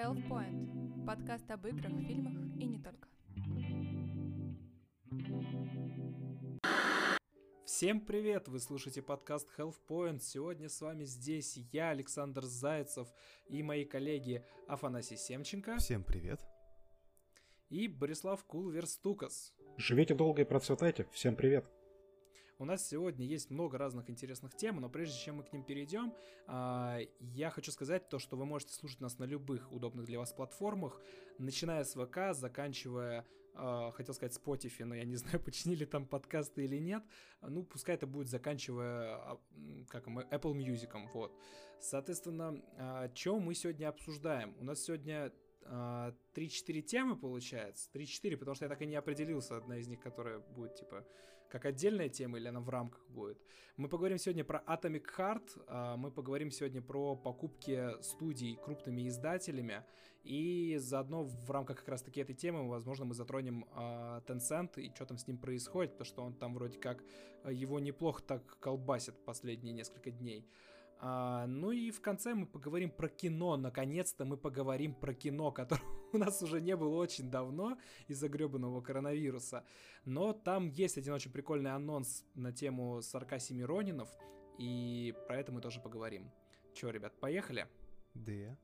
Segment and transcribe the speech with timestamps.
[0.00, 3.06] Health Point– подкаст об играх, фильмах и не только.
[7.66, 8.48] Всем привет!
[8.48, 10.20] Вы слушаете подкаст Health Point.
[10.20, 13.08] Сегодня с вами здесь я, Александр Зайцев,
[13.46, 15.76] и мои коллеги Афанасий Семченко.
[15.76, 16.40] Всем привет!
[17.68, 19.52] И Борислав Кулверстукас.
[19.76, 21.06] Живите долго и процветайте.
[21.12, 21.66] Всем привет!
[22.60, 26.12] У нас сегодня есть много разных интересных тем, но прежде чем мы к ним перейдем,
[26.46, 30.34] а, я хочу сказать то, что вы можете слушать нас на любых удобных для вас
[30.34, 31.00] платформах,
[31.38, 36.64] начиная с ВК, заканчивая Uh, хотел сказать Spotify, но я не знаю, починили там подкасты
[36.64, 37.02] или нет.
[37.42, 39.40] Ну, пускай это будет заканчивая а,
[39.88, 41.36] как Apple Music, вот.
[41.80, 44.54] Соответственно, а, что мы сегодня обсуждаем?
[44.60, 45.32] У нас сегодня
[45.64, 47.90] 3-4 темы получается.
[47.92, 51.04] 3-4, потому что я так и не определился, одна из них, которая будет, типа,
[51.50, 53.38] как отдельная тема или она в рамках будет.
[53.76, 59.84] Мы поговорим сегодня про Atomic Heart, а, мы поговорим сегодня про покупки студий крупными издателями,
[60.22, 65.06] и заодно в рамках как раз-таки этой темы, возможно, мы затронем uh, Tencent и что
[65.06, 67.02] там с ним происходит, потому что он там вроде как
[67.42, 70.46] а, его неплохо так колбасит последние несколько дней.
[70.98, 73.56] А, ну и в конце мы поговорим про кино.
[73.56, 78.80] Наконец-то мы поговорим про кино, которое у нас уже не было очень давно из-за гребаного
[78.80, 79.64] коронавируса.
[80.04, 84.08] Но там есть один очень прикольный анонс на тему 47 Ронинов,
[84.58, 86.30] и про это мы тоже поговорим.
[86.74, 87.66] Че, ребят, поехали?
[88.14, 88.56] Да.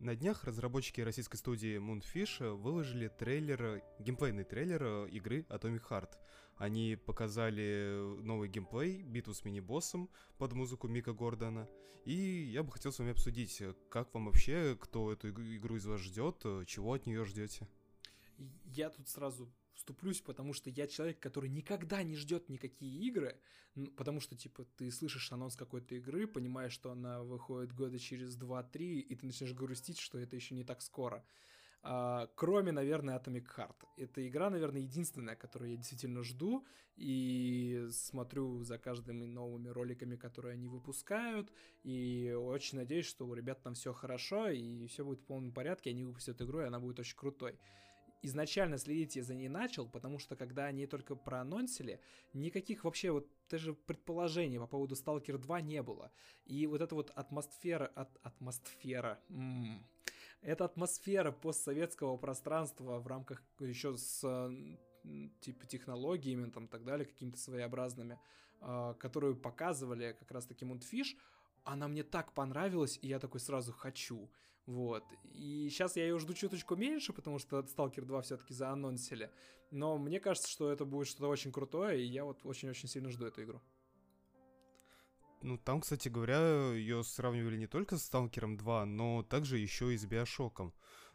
[0.00, 6.10] На днях разработчики российской студии Moonfish выложили трейлер, геймплейный трейлер игры Atomic Heart.
[6.56, 11.68] Они показали новый геймплей, битву с мини-боссом под музыку Мика Гордона.
[12.04, 13.60] И я бы хотел с вами обсудить,
[13.90, 17.66] как вам вообще, кто эту игру из вас ждет, чего от нее ждете?
[18.66, 23.38] Я тут сразу вступлюсь, потому что я человек, который никогда не ждет никакие игры,
[23.96, 28.98] потому что, типа, ты слышишь анонс какой-то игры, понимаешь, что она выходит года через 2-3,
[28.98, 31.24] и ты начинаешь грустить, что это еще не так скоро.
[31.82, 33.76] А, кроме, наверное, Atomic Heart.
[33.96, 36.66] Эта игра, наверное, единственная, которую я действительно жду
[36.96, 41.52] и смотрю за каждыми новыми роликами, которые они выпускают,
[41.84, 45.90] и очень надеюсь, что у ребят там все хорошо, и все будет в полном порядке,
[45.90, 47.56] они выпустят игру, и она будет очень крутой
[48.22, 52.00] изначально следить я за ней начал, потому что когда они только проанонсили,
[52.32, 56.10] никаких вообще вот даже предположений по поводу Stalker 2 не было.
[56.46, 59.86] И вот эта вот атмосфера, от, атмосфера, м-м,
[60.42, 64.20] эта атмосфера постсоветского пространства в рамках еще с
[65.40, 68.18] типа технологиями там так далее, какими-то своеобразными,
[68.60, 71.16] э, которую показывали как раз-таки Мунтфиш,
[71.64, 74.30] она мне так понравилась, и я такой сразу хочу.
[74.68, 75.02] Вот.
[75.32, 79.30] И сейчас я ее жду чуточку меньше, потому что Stalker 2 все-таки заанонсили.
[79.70, 83.24] Но мне кажется, что это будет что-то очень крутое, и я вот очень-очень сильно жду
[83.24, 83.62] эту игру.
[85.40, 89.96] Ну, там, кстати говоря, ее сравнивали не только с Сталкером 2, но также еще и
[89.96, 90.74] с Биошоком.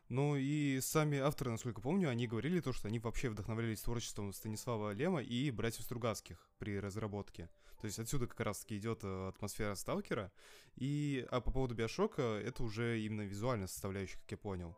[0.10, 4.94] Ну и сами авторы, насколько помню, они говорили то, что они вообще вдохновлялись творчеством Станислава
[4.94, 7.52] Лема и братьев Стругацких при разработке.
[7.84, 10.32] То есть отсюда как раз-таки идет э, атмосфера Сталкера.
[10.78, 14.74] И, а по поводу Биошока, это уже именно визуальная составляющая, как я понял.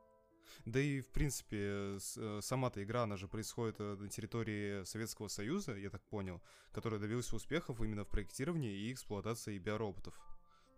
[0.66, 5.76] Да и, в принципе, э, сама-то игра, она же происходит э, на территории Советского Союза,
[5.76, 10.20] я так понял, которая добилась успехов именно в проектировании и эксплуатации биороботов.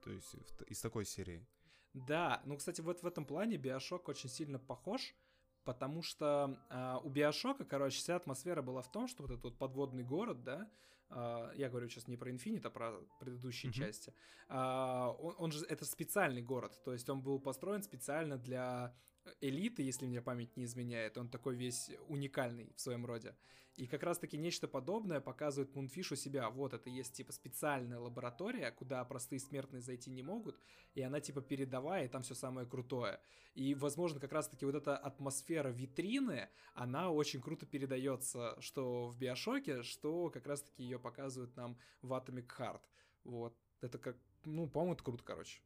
[0.04, 0.36] То есть
[0.68, 1.48] из такой серии.
[1.94, 5.16] Да, ну, кстати, вот в этом плане Биошок очень сильно похож,
[5.64, 9.58] потому что э, у Биошока, короче, вся атмосфера была в том, что вот этот вот
[9.58, 10.70] подводный город, да,
[11.10, 13.76] я говорю сейчас не про Infinite, а про предыдущие mm-hmm.
[13.76, 14.14] части,
[14.50, 18.94] э, он, он же, это специальный город, то есть он был построен специально для
[19.42, 23.36] элиты, если мне память не изменяет, он такой весь уникальный в своем роде.
[23.78, 26.50] И как раз-таки нечто подобное показывает Мунфиш у себя.
[26.50, 30.60] Вот это есть типа специальная лаборатория, куда простые смертные зайти не могут,
[30.96, 33.20] и она типа передовая, и там все самое крутое.
[33.54, 39.84] И, возможно, как раз-таки вот эта атмосфера витрины, она очень круто передается, что в Биошоке,
[39.84, 42.82] что как раз-таки ее показывают нам в Atomic Heart.
[43.26, 43.56] Вот.
[43.82, 45.62] Это как, ну, по-моему, это круто, короче.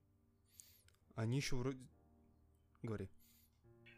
[1.16, 1.80] Они еще вроде...
[2.82, 3.10] Говори.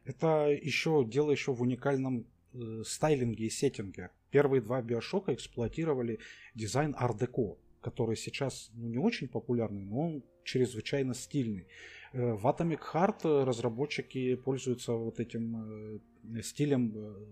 [0.05, 4.11] Это еще дело еще в уникальном э, стайлинге и сеттинге.
[4.31, 6.19] Первые два биошока эксплуатировали
[6.55, 11.67] дизайн Deco, который сейчас ну, не очень популярный, но он чрезвычайно стильный.
[12.11, 15.99] Э, в Atomic Heart разработчики пользуются вот этим
[16.35, 17.25] э, стилем э,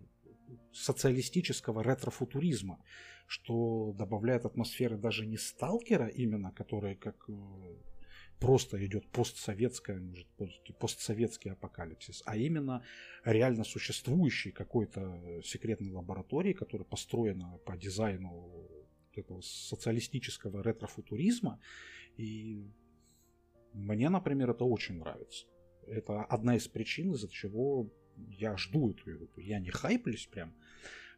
[0.71, 2.79] социалистического ретрофутуризма,
[3.27, 7.33] что добавляет атмосферы даже не сталкера именно, который как э,
[8.41, 10.27] просто идет постсоветская, может,
[10.79, 12.83] постсоветский апокалипсис, а именно
[13.23, 18.67] реально существующий какой-то секретной лаборатории, которая построена по дизайну
[19.13, 21.59] этого социалистического ретрофутуризма.
[22.17, 22.65] И
[23.73, 25.45] мне, например, это очень нравится.
[25.85, 29.29] это одна из причин, из-за чего я жду эту игру.
[29.37, 30.55] Я не хайплюсь прям,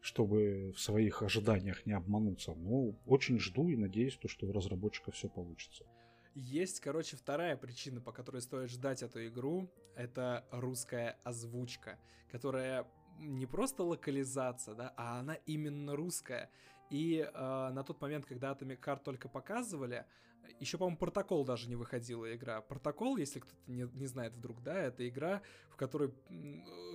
[0.02, 5.12] чтобы в своих ожиданиях не обмануться, но очень жду и надеюсь, то, что у разработчика
[5.12, 5.86] все получится.
[6.36, 9.70] Есть, короче, вторая причина, по которой стоит ждать эту игру.
[9.96, 12.00] Это русская озвучка,
[12.32, 12.88] которая
[13.20, 16.50] не просто локализация, да, а она именно русская.
[16.90, 20.06] И э, на тот момент, когда Atomic Heart только показывали,
[20.60, 22.62] еще, по-моему, протокол даже не выходила игра.
[22.62, 26.14] Протокол, если кто-то не, не знает вдруг, да, это игра, в которой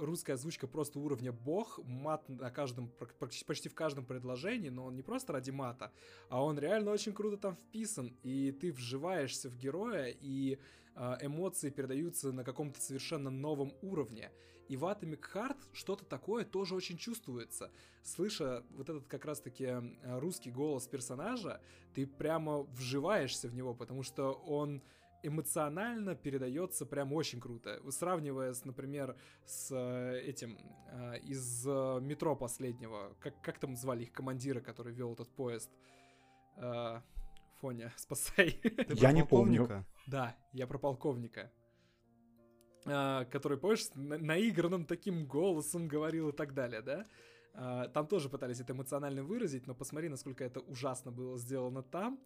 [0.01, 5.03] русская озвучка просто уровня бог, мат на каждом, почти, в каждом предложении, но он не
[5.03, 5.93] просто ради мата,
[6.29, 10.59] а он реально очень круто там вписан, и ты вживаешься в героя, и
[11.21, 14.31] эмоции передаются на каком-то совершенно новом уровне.
[14.69, 17.71] И в Atomic Heart что-то такое тоже очень чувствуется.
[18.03, 21.61] Слыша вот этот как раз-таки э, русский голос персонажа,
[21.95, 24.83] ты прямо вживаешься в него, потому что он
[25.23, 27.81] эмоционально передается прям очень круто.
[27.91, 29.17] Сравнивая, с, например,
[29.47, 30.59] с э, этим
[30.93, 35.71] э, из метро последнего, как, как там звали их командира, который вел этот поезд?
[37.61, 38.61] Фоня, спасай.
[38.89, 39.85] Я не помню.
[40.07, 41.51] Да, я про полковника.
[42.87, 47.07] А, который, помнишь, наигранным таким голосом говорил и так далее, да?
[47.55, 52.21] А, там тоже пытались это эмоционально выразить, но посмотри, насколько это ужасно было сделано там,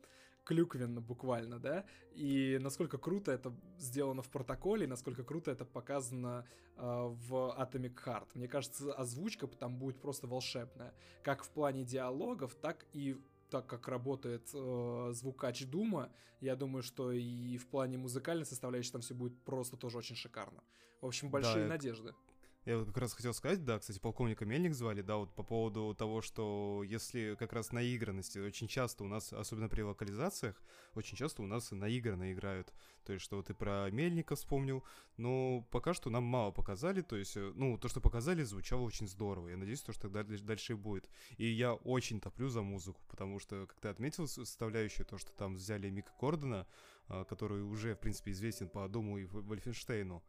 [0.45, 1.85] клюквенно буквально, да,
[2.15, 6.45] и насколько круто это сделано в протоколе, насколько круто это показано
[6.77, 8.29] э, в Atomic Heart.
[8.35, 10.93] Мне кажется, озвучка там будет просто волшебная,
[11.23, 13.17] как в плане диалогов, так и
[13.53, 16.11] так как работает э, звукач Дума,
[16.41, 20.63] я думаю, что и в плане музыкальной составляющей там все будет просто тоже очень шикарно.
[21.03, 22.15] В общем, большие да, надежды.
[22.65, 25.97] Я вот как раз хотел сказать, да, кстати, полковника Мельник звали, да, вот по поводу
[25.99, 30.55] того, что если как раз наигранности, очень часто у нас, особенно при локализациях,
[30.95, 32.73] очень часто у нас наигранно играют.
[33.05, 34.85] То есть, что вот ты про Мельника вспомнил,
[35.17, 39.09] но пока что нам мало показали, то есть, э, ну, то, что показали, звучало очень
[39.09, 39.49] здорово.
[39.49, 41.09] Я надеюсь, то, что дальше и будет.
[41.39, 45.55] И я очень топлю за музыку, потому что, как ты отметил, составляющую то, что там
[45.57, 46.69] взяли Мика Кордона,
[47.09, 50.23] а, который уже, в принципе, известен по Дому и Вольфенштейну,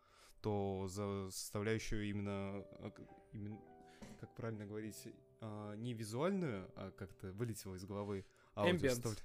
[0.44, 2.92] то за составляющую именно, а,
[3.32, 3.60] именно
[4.20, 5.08] как правильно говорить,
[5.40, 8.26] а, не визуальную, а как-то вылетело из головы.
[8.56, 9.24] Ambient.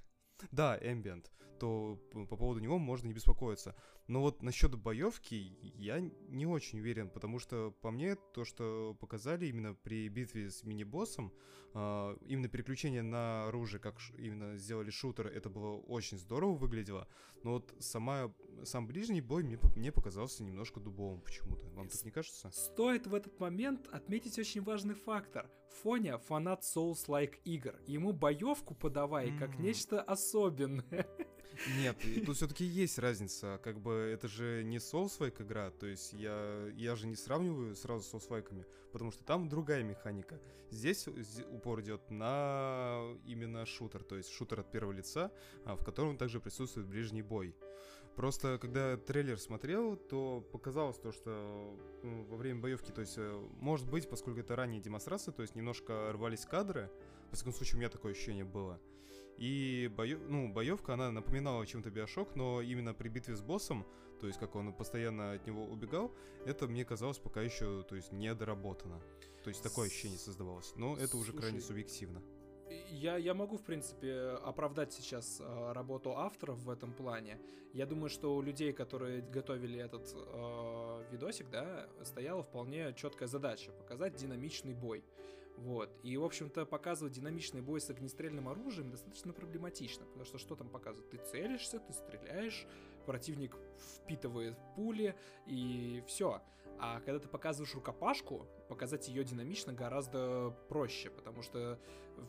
[0.52, 1.26] Да, Ambient.
[1.58, 3.74] То по поводу него можно не беспокоиться.
[4.08, 9.46] Но вот насчет боевки я не очень уверен, потому что по мне то, что показали
[9.46, 11.30] именно при битве с мини-боссом,
[11.74, 17.06] э, именно переключение на оружие, как именно сделали шутер, это было очень здорово выглядело.
[17.44, 18.32] Но вот сама,
[18.64, 21.68] сам ближний бой мне, мне показался немножко дубовым почему-то.
[21.74, 22.50] Вам так не кажется?
[22.50, 25.50] Стоит в этот момент отметить очень важный фактор.
[25.82, 27.78] Фоня фанат Souls-like игр.
[27.86, 29.38] Ему боевку подавай mm-hmm.
[29.38, 31.06] как нечто особенное.
[31.76, 33.60] Нет, тут все-таки есть разница.
[33.62, 38.04] Как бы это же не Soulswake игра, то есть я, я же не сравниваю сразу
[38.04, 40.40] с Soulswake, потому что там другая механика.
[40.70, 41.08] Здесь
[41.50, 45.32] упор идет на именно шутер, то есть шутер от первого лица,
[45.64, 47.54] а, в котором также присутствует ближний бой.
[48.18, 53.48] Просто когда трейлер смотрел, то показалось то, что ну, во время боевки, то есть, э,
[53.60, 56.90] может быть, поскольку это ранняя демонстрация, то есть немножко рвались кадры,
[57.30, 58.80] во всяком случае, у меня такое ощущение было.
[59.38, 60.20] И боев...
[60.28, 63.86] ну, боевка, она напоминала чем-то Биошок, но именно при битве с боссом,
[64.20, 66.12] то есть как он постоянно от него убегал,
[66.44, 69.00] это мне казалось пока еще, то есть, недоработано.
[69.44, 70.72] То есть такое ощущение создавалось.
[70.76, 72.20] Но это Слушай, уже крайне субъективно.
[72.90, 77.38] Я, я могу, в принципе, оправдать сейчас э, работу авторов в этом плане.
[77.72, 83.70] Я думаю, что у людей, которые готовили этот э, видосик, да, стояла вполне четкая задача
[83.72, 85.04] показать динамичный бой.
[85.58, 85.90] Вот.
[86.04, 90.68] И, в общем-то, показывать динамичный бой с огнестрельным оружием достаточно проблематично, потому что что там
[90.68, 91.10] показывают?
[91.10, 92.66] Ты целишься, ты стреляешь,
[93.06, 93.56] противник
[93.96, 96.42] впитывает пули, и все.
[96.78, 101.78] А когда ты показываешь рукопашку, показать ее динамично гораздо проще, потому что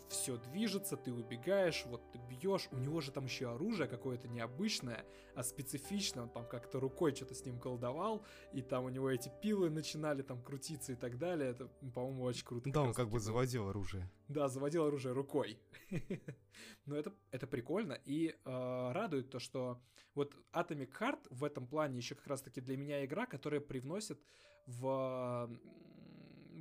[0.07, 5.05] все движется, ты убегаешь, вот ты бьешь, у него же там еще оружие какое-то необычное,
[5.35, 9.31] а специфичное, он там как-то рукой что-то с ним колдовал, и там у него эти
[9.41, 12.69] пилы начинали там крутиться и так далее, это, по-моему, очень круто.
[12.71, 14.09] Да, он как бы заводил оружие.
[14.27, 15.59] Да, заводил оружие рукой.
[16.85, 19.81] Но это, это прикольно, и э, радует то, что
[20.15, 24.19] вот Atomic Heart в этом плане еще как раз-таки для меня игра, которая привносит
[24.65, 25.49] в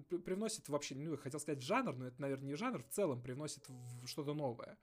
[0.09, 3.69] привносит вообще, ну, я хотел сказать жанр, но это, наверное, не жанр, в целом привносит
[3.69, 4.79] в что-то новое.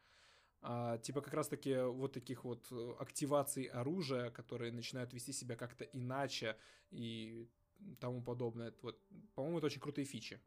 [0.62, 5.84] А, типа как раз-таки вот таких вот э, активаций оружия, которые начинают вести себя как-то
[5.84, 6.58] иначе
[6.90, 7.48] и
[8.00, 8.74] тому подобное.
[8.82, 9.00] Вот,
[9.36, 10.40] по-моему, это очень крутые фичи.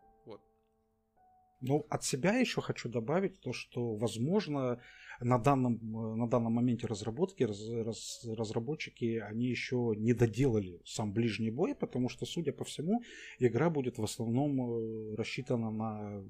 [1.61, 4.81] Ну, от себя еще хочу добавить то, что, возможно,
[5.21, 5.81] на данном,
[6.17, 12.09] на данном моменте разработки раз, раз, разработчики, они еще не доделали сам ближний бой, потому
[12.09, 13.03] что, судя по всему,
[13.41, 16.25] игра будет в основном э, рассчитана на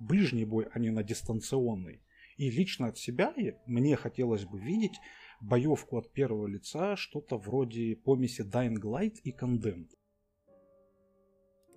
[0.00, 2.02] ближний бой, а не на дистанционный.
[2.36, 3.34] И лично от себя
[3.66, 4.98] мне хотелось бы видеть
[5.40, 9.90] боевку от первого лица, что-то вроде помеси Dying Light и Condemned.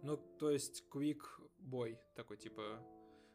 [0.03, 1.19] Ну, то есть Quick
[1.61, 2.79] Boy такой, типа...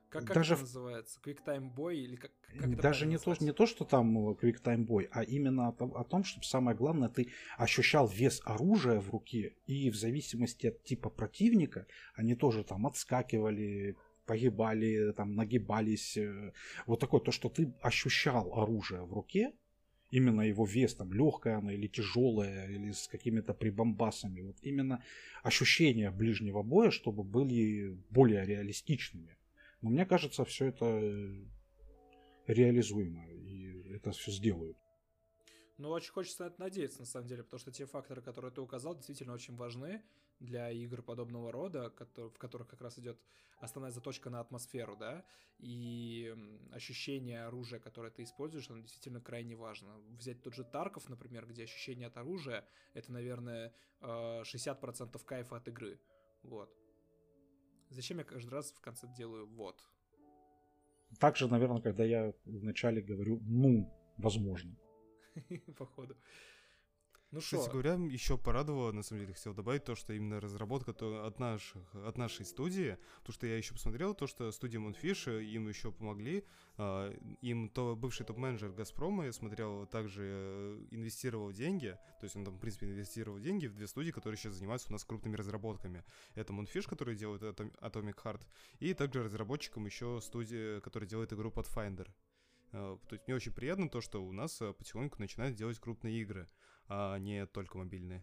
[0.09, 1.21] Как, как Даже это называется?
[1.21, 4.63] Quick Time Boy или как, как Даже не то, не то, что там э, Quick
[4.63, 9.01] Time Boy, а именно о том, о том, чтобы самое главное, ты ощущал вес оружия
[9.01, 16.17] в руке, и в зависимости от типа противника, они тоже там отскакивали, погибали, там нагибались.
[16.17, 16.53] э,
[16.87, 19.53] Вот такое, то, что ты ощущал оружие в руке,
[20.11, 24.41] именно его вес, там, легкое оно или тяжелое, или с какими-то прибамбасами.
[24.41, 25.03] Вот именно
[25.43, 29.37] ощущения ближнего боя, чтобы были более реалистичными.
[29.83, 31.45] Но мне кажется, все это э,
[32.47, 34.77] реализуемо, и это все сделают.
[35.79, 39.35] Ну, очень хочется надеяться, на самом деле, потому что те факторы, которые ты указал, действительно
[39.35, 40.03] очень важны
[40.41, 43.21] для игр подобного рода, в которых как раз идет
[43.59, 45.25] основная заточка на атмосферу, да,
[45.59, 46.35] и
[46.73, 49.99] ощущение оружия, которое ты используешь, оно действительно крайне важно.
[50.19, 55.69] Взять тот же Тарков, например, где ощущение от оружия— это, наверное, э, 60% кайфа от
[55.69, 56.01] игры,
[56.43, 56.75] вот.
[57.91, 59.81] Зачем я каждый раз в конце делаю «вот»?
[61.21, 64.77] Также, наверное, когда я вначале говорю «ну, возможно».
[65.79, 66.17] Походу.
[67.33, 70.93] Ну Кстати что, говоря, еще порадовало, на самом деле, хотел добавить то, что именно разработка
[70.93, 75.41] то от, наших, от нашей студии, то, что я еще посмотрел, то, что студия Moonfish,
[75.41, 76.45] э, им еще помогли,
[76.77, 77.13] а,
[77.43, 82.55] им то бывший топ-менеджер Газпрома, я смотрел, также э, инвестировал деньги, то есть он там,
[82.55, 86.05] в принципе, инвестировал деньги в две студии, которые сейчас занимаются у нас крупными разработками.
[86.37, 88.47] Это Moonfish, который делает Atom- Atomic Heart,
[88.79, 92.09] и также разработчиком еще студия, которая делает игру Pathfinder.
[92.77, 96.21] Э, То есть мне очень приятно то, что у нас э, потихоньку начинают делать крупные
[96.21, 96.49] игры,
[96.89, 98.23] а не только мобильные.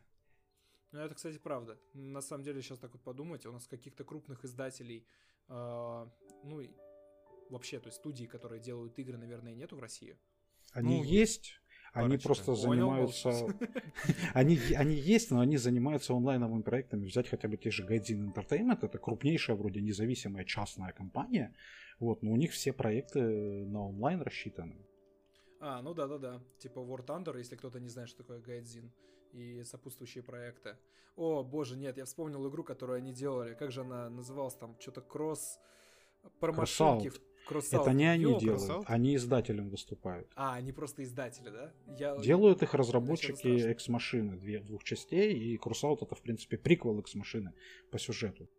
[0.92, 1.80] Ну, это, кстати, правда.
[1.94, 5.08] На самом деле, сейчас так вот подумать, у нас каких-то крупных издателей,
[5.50, 6.08] э,
[6.44, 6.70] ну, и
[7.50, 10.18] вообще, то есть студий, которые делают игры, наверное, нету в России.
[10.72, 11.60] Они Ну, есть,
[11.94, 13.30] они просто Понял, занимаются...
[14.34, 17.06] Они, они есть, но они занимаются онлайновыми проектами.
[17.06, 21.54] Взять хотя бы те же Gaijin Entertainment, это крупнейшая вроде независимая частная компания,
[22.00, 23.22] вот, но у них все проекты
[23.66, 24.76] на онлайн рассчитаны.
[25.60, 26.42] А, ну да-да-да.
[26.60, 28.92] Типа War Thunder, если кто-то не знает, что такое Гайдзин
[29.32, 30.78] и сопутствующие проекты.
[31.16, 33.54] О, боже, нет, я вспомнил игру, которую они делали.
[33.54, 34.76] Как же она называлась там?
[34.80, 35.60] Что-то кросс...
[36.40, 37.12] Про машинки.
[37.50, 37.82] Crossout.
[37.82, 38.44] Это не они Ёпрст.
[38.44, 38.84] делают, Crossout?
[38.88, 40.32] они издателем выступают.
[40.36, 41.74] А, они просто издатели, да?
[41.98, 42.18] Я...
[42.18, 43.72] Делают их разработчики.
[43.72, 47.54] X-машины, две, двух частей, и Crossout это, в принципе, приквел X-машины
[47.92, 48.50] по сюжету.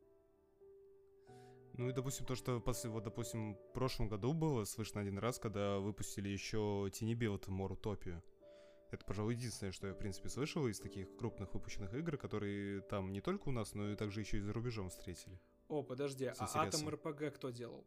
[1.76, 5.40] Ну и, допустим, то, что после, вот, допустим, в прошлом году было слышно один раз,
[5.40, 8.23] когда выпустили еще Тини Билд Морутопию.
[8.93, 13.11] Это, пожалуй, единственное, что я, в принципе, слышал из таких крупных выпущенных игр, которые там
[13.12, 15.40] не только у нас, но и также еще и за рубежом встретили.
[15.66, 16.35] О, подожди, а.
[16.38, 17.85] Атом РПГ кто делал?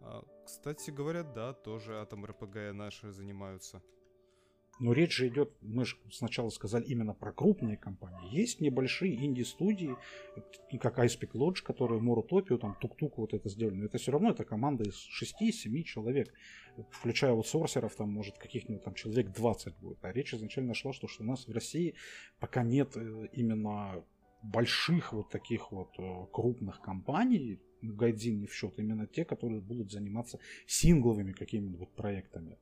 [0.00, 3.82] А, кстати говоря, да, тоже Атом РПГ наши занимаются.
[4.78, 8.30] Но речь же идет, мы же сначала сказали именно про крупные компании.
[8.30, 9.96] Есть небольшие инди-студии,
[10.80, 13.76] как Icepeak Lodge, которые Морутопию, там, Тук-Тук вот это сделали.
[13.76, 16.32] Но это все равно это команда из 6-7 человек.
[16.90, 20.04] Включая вот сорсеров, там, может, каких-нибудь там человек 20 будет.
[20.04, 21.94] А речь изначально шла, что, что у нас в России
[22.38, 24.04] пока нет э, именно
[24.42, 29.90] больших вот таких вот э, крупных компаний, Гайдзин не в счет, именно те, которые будут
[29.90, 32.58] заниматься сингловыми какими-нибудь проектами.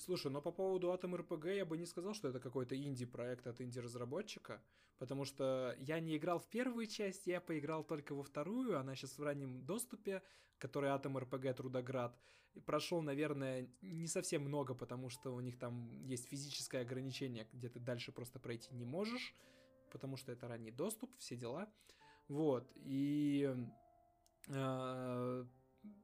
[0.00, 3.60] Слушай, но по поводу Atom RPG я бы не сказал, что это какой-то инди-проект от
[3.60, 4.62] инди-разработчика,
[4.98, 9.18] потому что я не играл в первую часть, я поиграл только во вторую, она сейчас
[9.18, 10.22] в раннем доступе,
[10.56, 12.18] которая Atom RPG Трудоград.
[12.64, 17.78] Прошел, наверное, не совсем много, потому что у них там есть физическое ограничение, где ты
[17.78, 19.34] дальше просто пройти не можешь,
[19.92, 21.70] потому что это ранний доступ, все дела.
[22.26, 23.54] Вот, и
[24.48, 25.44] э,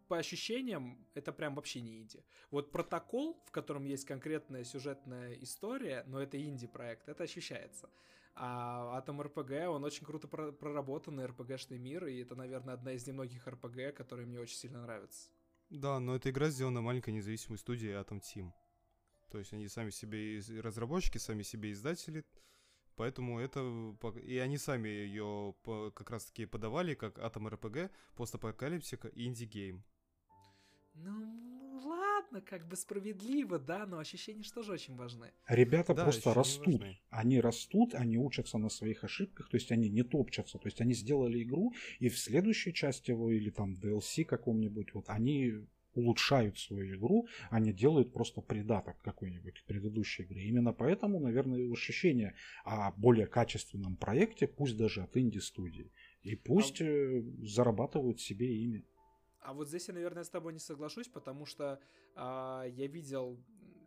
[0.08, 2.24] по ощущениям, это прям вообще не инди.
[2.50, 7.90] Вот протокол, в котором есть конкретная сюжетная история, но это инди-проект, это ощущается.
[8.34, 13.06] А Atom RPG, он очень круто про- проработанный RPG-шный мир, и это, наверное, одна из
[13.06, 15.30] немногих RPG, которые мне очень сильно нравятся.
[15.70, 18.52] Да, но эта игра сделана маленькой независимой студией Atom Team.
[19.30, 22.24] То есть они сами себе разработчики, сами себе издатели,
[22.96, 23.60] поэтому это...
[24.24, 29.84] И они сами ее как раз-таки подавали как Atom RPG, post-apocalyptic indie game.
[30.94, 32.40] Ну, ладно.
[32.40, 35.32] как бы справедливо, да, но ощущения что же очень важны.
[35.46, 36.80] Ребята Да, просто растут.
[36.80, 36.98] важны.
[37.10, 40.58] Они растут, они учатся на своих ошибках, то есть они не топчатся.
[40.58, 45.08] То есть они сделали игру, и в следующей части его, или там DLC каком-нибудь, вот
[45.08, 50.44] они улучшают свою игру, они делают просто придаток какой-нибудь к предыдущей игре.
[50.44, 52.34] Именно поэтому, наверное, ощущение
[52.64, 55.90] о более качественном проекте, пусть даже от инди-студии.
[56.22, 58.82] И пусть э, зарабатывают себе имя.
[59.40, 61.78] А вот здесь я, наверное, с тобой не соглашусь, потому что
[62.16, 63.38] а, я видел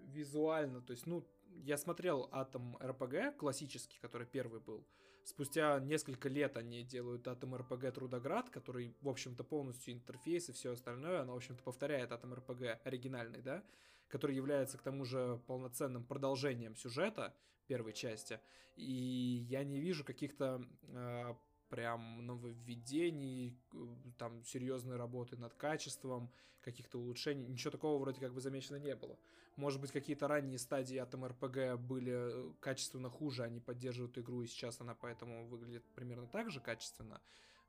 [0.07, 1.25] визуально, то есть, ну,
[1.63, 4.87] я смотрел Атом РПГ классический, который первый был.
[5.29, 10.71] Спустя несколько лет они делают Атом РПГ Трудоград, который, в общем-то, полностью интерфейс и все
[10.71, 13.63] остальное, оно, в общем-то, повторяет Атом РПГ оригинальный, да,
[14.07, 17.35] который является, к тому же, полноценным продолжением сюжета
[17.67, 18.39] первой части.
[18.75, 21.37] И я не вижу каких-то а,
[21.69, 23.77] прям нововведений, э,
[24.17, 27.47] там серьезной работы над качеством, каких-то улучшений.
[27.47, 29.17] Ничего такого вроде как бы замечено не было.
[29.55, 34.47] Может быть, какие-то ранние стадии Atom RPG были э, качественно хуже, они поддерживают игру, и
[34.47, 37.21] сейчас она поэтому выглядит примерно так же качественно.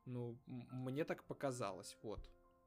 [0.07, 2.21] Ну, мне так показалось, вот.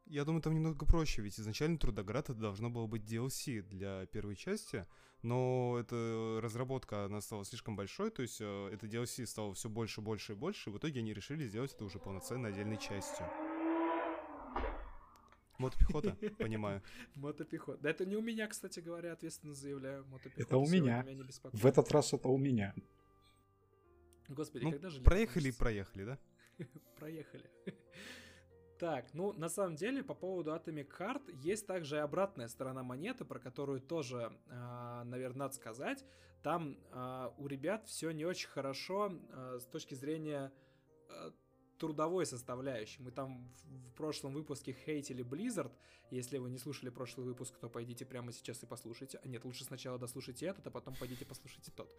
[0.05, 4.35] Я думаю, там немного проще, ведь изначально Трудоград это должно было быть DLC для первой
[4.35, 4.85] части,
[5.21, 10.01] но эта разработка, она стала слишком большой, то есть э, это DLC стало все больше,
[10.01, 13.25] больше и больше, и в итоге они решили сделать это уже полноценной отдельной частью.
[15.57, 16.81] Мотопехота, понимаю.
[17.15, 17.79] Мотопехот.
[17.81, 20.05] Да это не у меня, кстати говоря, ответственно заявляю.
[20.07, 21.05] Мотопехота Это у меня.
[21.53, 22.73] В этот раз это у меня.
[24.27, 25.01] Господи, Ну, когда же...
[25.01, 26.19] проехали и проехали, да?
[26.99, 27.49] Проехали.
[28.83, 33.23] Так, ну, на самом деле, по поводу Atomic Heart есть также и обратная сторона монеты,
[33.23, 36.03] про которую тоже, а, наверное, надо сказать.
[36.41, 40.51] Там а, у ребят все не очень хорошо а, с точки зрения
[41.07, 41.31] а,
[41.79, 43.01] трудовой составляющей.
[43.01, 45.71] Мы там в, в прошлом выпуске хейтили Blizzard.
[46.11, 49.17] Если вы не слушали прошлый выпуск, то пойдите прямо сейчас и послушайте.
[49.23, 51.89] А нет, лучше сначала дослушайте этот, а потом пойдите послушайте тот.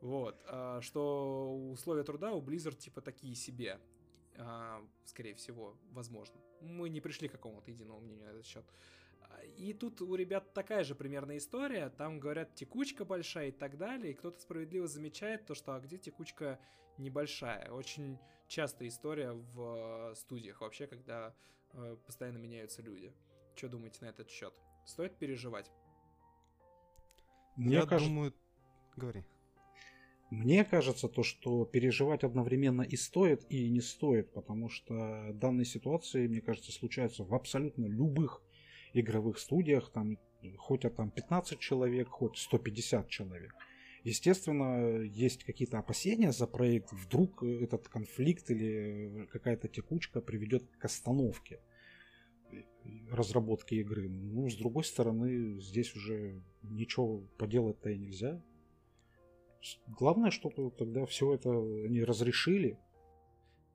[0.00, 0.40] Вот.
[0.80, 3.78] что условия труда у Blizzard типа такие себе.
[4.36, 6.40] А, скорее всего, возможно.
[6.60, 8.64] Мы не пришли к какому-то единому мнению на этот счет.
[9.22, 11.90] А, И тут у ребят такая же примерная история.
[11.90, 14.12] Там говорят, текучка большая и так далее.
[14.12, 16.58] И кто-то справедливо замечает то, что а где текучка
[16.98, 17.70] небольшая.
[17.70, 21.34] Очень частая история в э, студиях вообще, когда
[21.72, 23.12] э, постоянно меняются люди.
[23.54, 24.54] Что думаете на этот счет?
[24.84, 25.70] Стоит переживать?
[27.56, 28.34] Мне Я кажется, думаю...
[28.96, 29.24] Говори.
[30.34, 36.26] Мне кажется, то, что переживать одновременно и стоит, и не стоит, потому что данные ситуации,
[36.26, 38.42] мне кажется, случаются в абсолютно любых
[38.94, 40.18] игровых студиях, там,
[40.58, 43.54] хоть а там 15 человек, хоть 150 человек.
[44.02, 51.60] Естественно, есть какие-то опасения за проект, вдруг этот конфликт или какая-то текучка приведет к остановке
[53.10, 54.08] разработки игры.
[54.08, 58.42] Ну, с другой стороны, здесь уже ничего поделать-то и нельзя.
[59.86, 62.78] Главное, чтобы тогда все это они разрешили.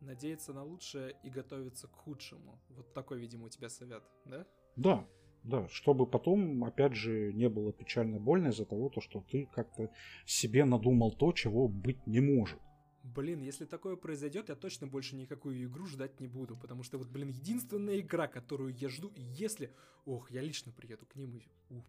[0.02, 2.60] Надеяться на лучшее и готовиться к худшему.
[2.70, 4.46] Вот такой, видимо, у тебя совет, да?
[4.76, 5.08] Да,
[5.44, 9.90] да, чтобы потом, опять же, не было печально больно из-за того, то, что ты как-то
[10.26, 12.60] себе надумал то, чего быть не может.
[13.04, 17.08] Блин, если такое произойдет, я точно больше никакую игру ждать не буду, потому что вот,
[17.08, 19.74] блин, единственная игра, которую я жду, и если...
[20.06, 21.38] Ох, я лично приеду к ним
[21.70, 21.84] и...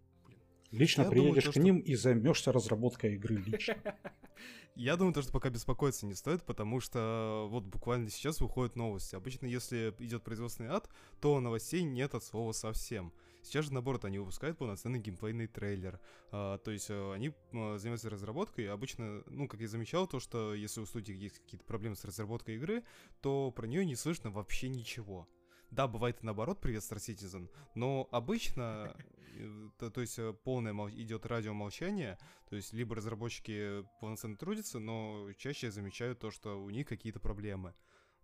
[0.70, 3.76] Лично Я думаю, приедешь то, к что- ним и займешься разработкой игры лично.
[4.76, 9.14] Я думаю, то, что пока беспокоиться не стоит, потому что вот буквально сейчас выходят новости.
[9.16, 10.88] Обычно, если идет производственный ад,
[11.20, 13.12] то новостей нет от слова совсем.
[13.42, 15.98] Сейчас же, наоборот, они выпускают полноценный геймплейный трейлер.
[16.30, 18.70] А, то есть э, они занимаются разработкой.
[18.70, 22.54] Обычно, ну, как я замечал, то, что если у студии есть какие-то проблемы с разработкой
[22.56, 22.84] игры,
[23.22, 25.26] то про нее не слышно вообще ничего.
[25.70, 28.92] Да, бывает и наоборот, привет, Star Citizen, но обычно,
[29.36, 34.80] э, то, то есть э, полное мол- идет радиомолчание, то есть либо разработчики полноценно трудятся,
[34.80, 37.74] но чаще замечаю то, что у них какие-то проблемы.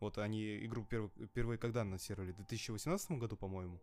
[0.01, 2.33] Вот они игру перв- впервые когда анонсировали?
[2.33, 3.81] В 2018 году, по-моему?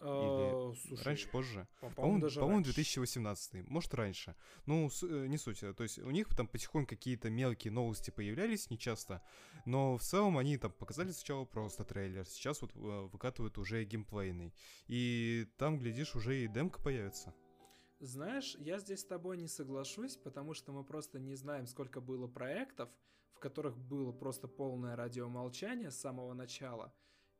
[0.00, 1.68] Э, слушай, раньше, позже?
[1.80, 2.74] по- По-моему, даже по-моему, раньше.
[2.74, 4.34] 2018, может, раньше.
[4.66, 5.60] Ну, э, не суть.
[5.60, 9.22] То есть у них там потихоньку какие-то мелкие новости появлялись, не часто,
[9.64, 14.54] но в целом они там показали сначала просто трейлер, сейчас вот э, выкатывают уже геймплейный.
[14.86, 17.34] И там, глядишь, уже и демка появится.
[18.00, 22.26] Знаешь, я здесь с тобой не соглашусь, потому что мы просто не знаем, сколько было
[22.26, 22.90] проектов,
[23.32, 26.92] в которых было просто полное радиомолчание с самого начала,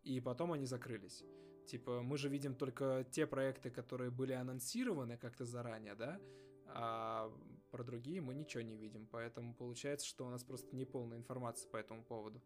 [0.03, 1.23] и потом они закрылись.
[1.67, 6.21] Типа, мы же видим только те проекты, которые были анонсированы как-то заранее, да?
[6.69, 7.31] А
[7.71, 11.77] про другие мы ничего не видим, поэтому получается, что у нас просто неполная информация по
[11.77, 12.41] этому поводу.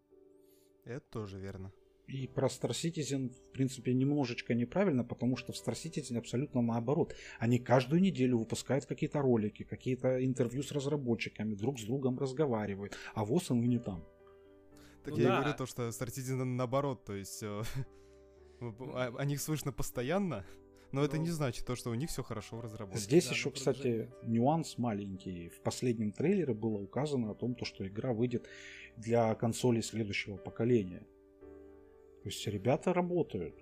[0.85, 1.73] Это тоже верно.
[2.07, 7.15] И про Star Citizen, в принципе, немножечко неправильно, потому что в Star Citizen абсолютно наоборот.
[7.39, 13.25] Они каждую неделю выпускают какие-то ролики, какие-то интервью с разработчиками, друг с другом разговаривают, а
[13.25, 14.05] ВОЗ и не там.
[15.05, 15.41] Так Ну я и да.
[15.41, 17.63] говорю то, что Star Citizen наоборот, то есть э,
[18.61, 20.45] о о них слышно постоянно,
[20.93, 21.23] но это Ну.
[21.23, 22.99] не значит то, что у них все хорошо в разработке.
[23.01, 25.49] Здесь да, еще, ну, кстати, нюанс маленький.
[25.49, 28.49] В последнем трейлере было указано о том, то, что игра выйдет
[28.97, 31.07] для консолей следующего поколения.
[32.23, 33.55] То есть ребята работают.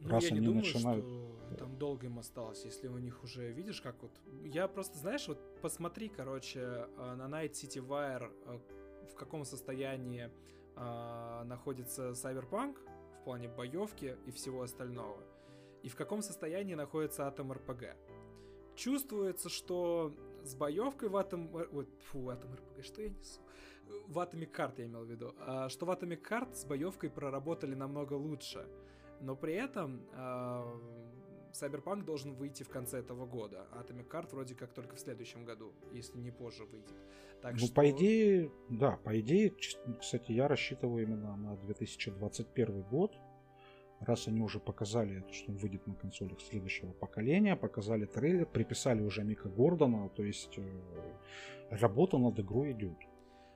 [0.00, 3.22] Ну, Раз я не они думаю, начинают- что там долго им осталось, если у них
[3.22, 4.12] уже, видишь, как вот...
[4.44, 8.58] Я просто, знаешь, вот посмотри, короче, э, на Night City Wire, э,
[9.12, 10.30] в каком состоянии
[10.76, 12.76] э, находится Cyberpunk
[13.20, 15.18] в плане боевки и всего остального,
[15.82, 17.96] и в каком состоянии находится Atom RPG.
[18.74, 23.40] Чувствуется, что с боевкой в э, Ой, фу, Atom RPG, что я несу?
[24.06, 25.34] В Atomic Heart я имел в виду.
[25.38, 28.66] А, что в Atomic Heart с боевкой проработали намного лучше.
[29.20, 30.64] Но при этом а,
[31.52, 33.66] Cyberpunk должен выйти в конце этого года.
[33.72, 36.94] а Atomic Heart вроде как только в следующем году, если не позже выйдет.
[37.42, 37.74] Так ну, что...
[37.74, 39.54] по идее, да, по идее,
[40.00, 43.16] кстати, я рассчитываю именно на 2021 год.
[44.00, 49.22] Раз они уже показали, что он выйдет на консолях следующего поколения, показали трейлер, приписали уже
[49.24, 50.62] Мика Гордона, то есть э,
[51.70, 52.96] работа над игрой идет.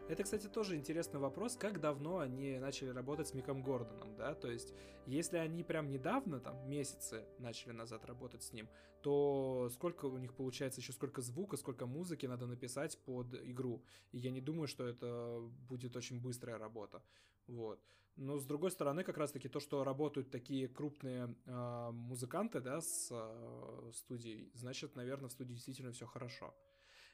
[0.06, 4.50] Это, кстати, тоже интересный вопрос, как давно они начали работать с Миком Гордоном, да, то
[4.50, 4.74] есть,
[5.06, 8.68] если они прям недавно, там, месяцы начали назад работать с ним,
[9.00, 14.18] то сколько у них получается еще, сколько звука, сколько музыки надо написать под игру, и
[14.18, 15.40] я не думаю, что это
[15.70, 17.02] будет очень быстрая работа,
[17.46, 17.80] вот.
[18.16, 23.08] Но с другой стороны, как раз-таки то, что работают такие крупные э, музыканты, да, с
[23.10, 26.54] э, студией, значит, наверное, в студии действительно все хорошо.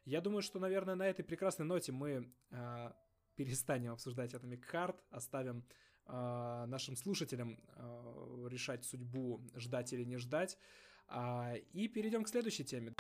[0.05, 2.93] Я думаю, что, наверное, на этой прекрасной ноте мы э,
[3.37, 5.65] перестанем обсуждать Atomic Heart, оставим
[6.07, 10.59] э, нашим слушателям э, решать судьбу, ждать или не ждать,
[11.11, 12.95] а, и перейдем к следующей теме.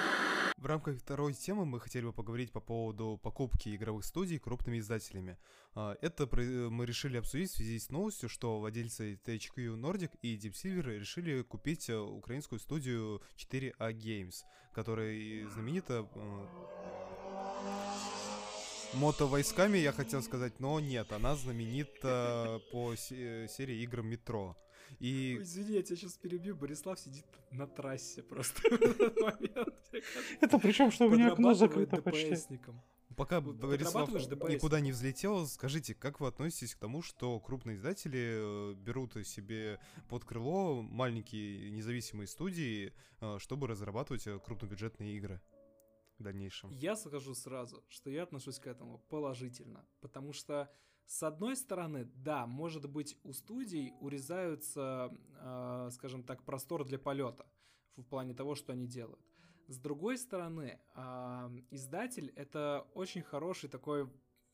[0.57, 5.39] В рамках второй темы мы хотели бы поговорить по поводу покупки игровых студий крупными издателями.
[5.75, 10.37] А, Это про- мы решили обсудить в связи с новостью, что владельцы THQ Nordic и
[10.37, 14.43] Deep Silver решили купить э, украинскую студию 4A Games,
[14.75, 16.47] которая знаменита э,
[18.95, 24.57] мотовойсками, я хотел сказать, но нет, она знаменита по се- серии игр Метро.
[24.99, 26.57] И Ой, извини, я тебя сейчас перебью.
[26.57, 30.37] Борислав сидит на трассе просто в этот момент, мне кажется.
[30.41, 32.31] Это причем, что у меня окно закрыто почти.
[32.31, 32.83] ДПСником.
[33.17, 38.75] Пока Борислав никуда не взлетел, скажите, как вы относитесь к тому, что крупные издатели э,
[38.75, 45.43] берут себе под крыло маленькие независимые студии, э, чтобы разрабатывать э, крупнобюджетные игры
[46.19, 46.71] в дальнейшем?
[46.71, 50.71] Я скажу сразу, что я отношусь к этому положительно, потому что
[51.11, 57.47] с одной стороны, да, может быть, у студий урезаются, э, скажем так, простор для полета
[57.97, 59.21] в плане того, что они делают.
[59.67, 64.05] С другой стороны, а, издатель это очень хороший такой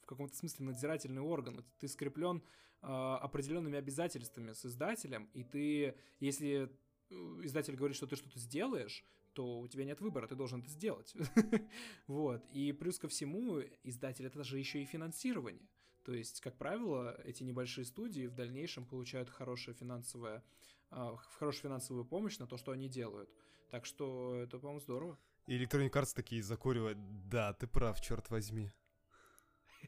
[0.01, 1.63] в каком-то смысле надзирательный орган.
[1.79, 2.43] Ты скреплен
[2.81, 6.71] а, определенными обязательствами с издателем, и ты, если
[7.11, 10.71] э, издатель говорит, что ты что-то сделаешь, то у тебя нет выбора, ты должен это
[10.71, 11.15] сделать.
[12.07, 12.47] Вот.
[12.51, 15.69] И плюс ко всему, издатель это же еще и финансирование.
[16.07, 20.45] То есть, как правило, эти небольшие студии в дальнейшем получают хорошее финансовое,
[20.89, 23.29] а, хорошую финансовую помощь на то, что они делают.
[23.73, 25.19] Так что это, по-моему, здорово.
[25.49, 26.97] И Electronic Arts такие закуривают,
[27.29, 28.71] да, ты прав, черт возьми.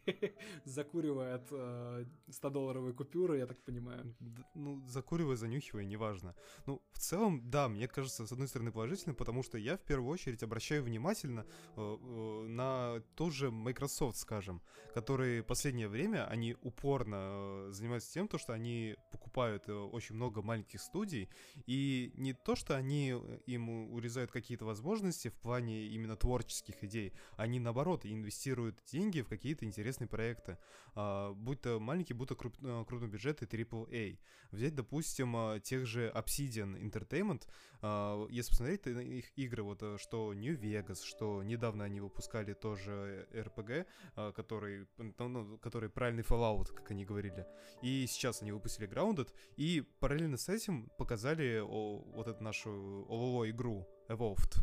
[0.64, 4.14] Закуривает э, 100-долларовые купюры, я так понимаю.
[4.54, 6.34] Ну, закуривай, занюхивай, неважно.
[6.66, 10.10] Ну, в целом, да, мне кажется, с одной стороны, положительно, потому что я в первую
[10.10, 14.62] очередь обращаю внимательно э, э, на тот же Microsoft, скажем,
[14.94, 20.42] которые последнее время, они упорно э, занимаются тем, то, что они покупают э, очень много
[20.42, 21.28] маленьких студий,
[21.66, 27.12] и не то, что они э, им урезают какие-то возможности в плане именно творческих идей,
[27.36, 30.58] они, наоборот, инвестируют деньги в какие-то интересные проекты,
[30.94, 34.18] а, будь то маленький, будь то круп, э, крупнобюджетный AAA.
[34.50, 37.48] Взять, допустим, а, тех же Obsidian Entertainment,
[37.80, 42.52] а, если посмотреть на их игры, вот э, что New Vegas, что недавно они выпускали
[42.54, 47.46] тоже RPG, а, который, ну, ну, который правильный Fallout, как они говорили,
[47.82, 52.70] и сейчас они выпустили Grounded, и параллельно с этим показали о, вот эту нашу
[53.08, 54.62] ОЛО игру Evolved.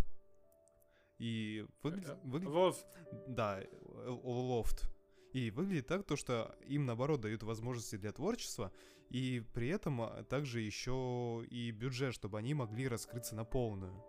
[1.18, 2.86] И выглядит, выглядит- Вов,
[3.28, 3.62] да,
[4.24, 4.90] Лофт.
[5.36, 8.72] И выглядит так, то, что им, наоборот, дают возможности для творчества,
[9.10, 14.02] и при этом а, также еще и бюджет, чтобы они могли раскрыться на полную.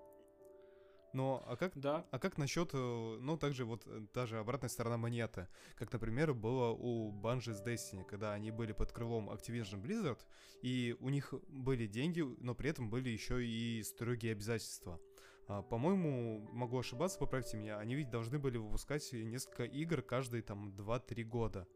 [1.13, 2.07] Но а как, Да.
[2.13, 6.71] а как насчет, э, ну, также вот э, даже обратная сторона монеты, как, например, было
[6.71, 10.21] у Bungie с Destiny, когда они были под крылом Activision Blizzard,
[10.63, 15.01] и у них были деньги, но при этом были еще и строгие обязательства.
[15.49, 20.71] А, по-моему, могу ошибаться, поправьте меня, они ведь должны были выпускать несколько игр каждые там
[20.71, 21.69] 2-3 года.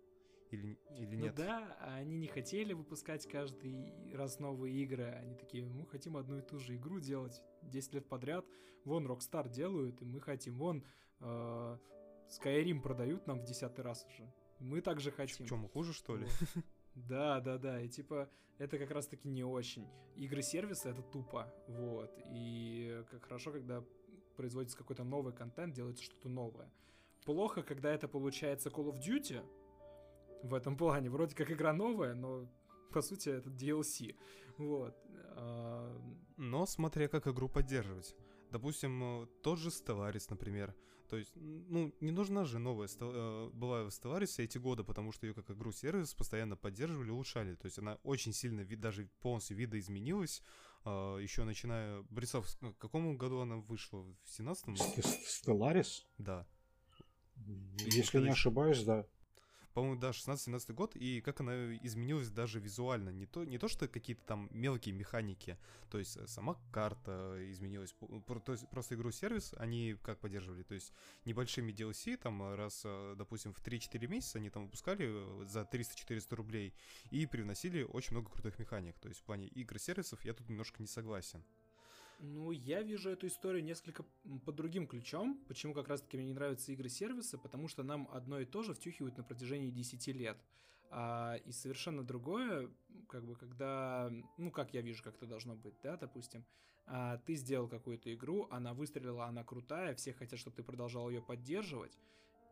[0.51, 1.35] Или, или Ну нет?
[1.37, 5.05] да, а они не хотели выпускать каждый раз новые игры.
[5.05, 8.45] Они такие, мы хотим одну и ту же игру делать 10 лет подряд.
[8.85, 10.59] Вон Rockstar делают, и мы хотим.
[10.59, 10.85] Вон
[11.21, 11.79] э,
[12.29, 14.29] Skyrim продают нам в десятый раз уже.
[14.59, 15.47] Мы также хотим.
[15.47, 16.27] Чем, хуже, что ли?
[16.55, 16.65] Вот.
[17.09, 17.81] Да, да, да.
[17.81, 19.87] И типа, это как раз таки не очень.
[20.17, 21.53] Игры-сервисы это тупо.
[21.69, 22.11] Вот.
[22.27, 23.85] И как хорошо, когда
[24.37, 26.71] производится какой-то новый контент, делается что-то новое.
[27.25, 29.43] Плохо, когда это получается Call of Duty
[30.43, 31.11] в этом плане.
[31.11, 32.49] Вроде как игра новая, но
[32.93, 34.17] по сути это DLC.
[34.59, 34.97] Вот.
[35.37, 35.97] А,
[36.37, 38.17] Но смотря как игру поддерживать.
[38.51, 40.75] Допустим, э, тот же Stellaris, например.
[41.11, 45.27] То есть, ну, не нужна же новая э, была в Stellaris эти годы, потому что
[45.27, 47.57] ее как игру-сервис постоянно поддерживали, улучшали.
[47.57, 50.43] То есть она очень сильно, даже полностью видоизменилась.
[51.21, 52.03] еще начиная...
[52.11, 54.03] Борисов, с- в каком году она вышла?
[54.03, 54.77] В 17-м?
[54.77, 54.99] Ст-
[55.49, 56.05] Stellaris?
[56.19, 56.47] Да.
[57.79, 59.05] Если не ошибаюсь, да.
[59.75, 63.11] По-моему, да, 16-17 год, и как она изменилась даже визуально.
[63.11, 65.57] Не то, не то что какие-то там мелкие механики,
[65.91, 67.95] то есть э, сама карта изменилась.
[68.45, 70.93] То есть просто игру-сервис они как поддерживали, то есть
[71.25, 76.35] небольшими DLC, там раз, э, допустим, в 3-4 месяца они там выпускали э, за 300-400
[76.35, 76.75] рублей
[77.11, 78.99] и привносили очень много крутых механик.
[78.99, 81.45] То есть в плане игр-сервисов я тут немножко не согласен.
[82.23, 84.05] Ну, я вижу эту историю несколько
[84.45, 85.43] под другим ключом.
[85.49, 87.39] Почему как раз-таки мне не нравятся игры-сервисы?
[87.39, 90.37] Потому что нам одно и то же втюхивают на протяжении 10 лет.
[90.91, 92.69] А, и совершенно другое,
[93.09, 96.45] как бы, когда, ну, как я вижу, как это должно быть, да, допустим,
[96.85, 101.23] а, ты сделал какую-то игру, она выстрелила, она крутая, все хотят, чтобы ты продолжал ее
[101.23, 101.97] поддерживать,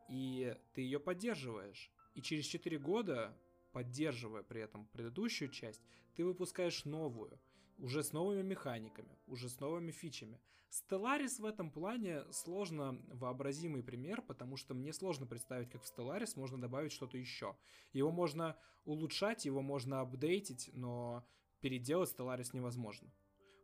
[0.09, 1.91] и ты ее поддерживаешь.
[2.15, 3.37] И через 4 года,
[3.73, 5.83] поддерживая при этом предыдущую часть,
[6.15, 7.39] ты выпускаешь новую,
[7.79, 10.41] уже с новыми механиками, уже с новыми фичами.
[10.71, 16.33] Stellaris в этом плане сложно вообразимый пример, потому что мне сложно представить, как в Stellaris
[16.37, 17.57] можно добавить что-то еще.
[17.93, 21.27] Его можно улучшать, его можно апдейтить, но
[21.61, 23.11] переделать Stellaris невозможно.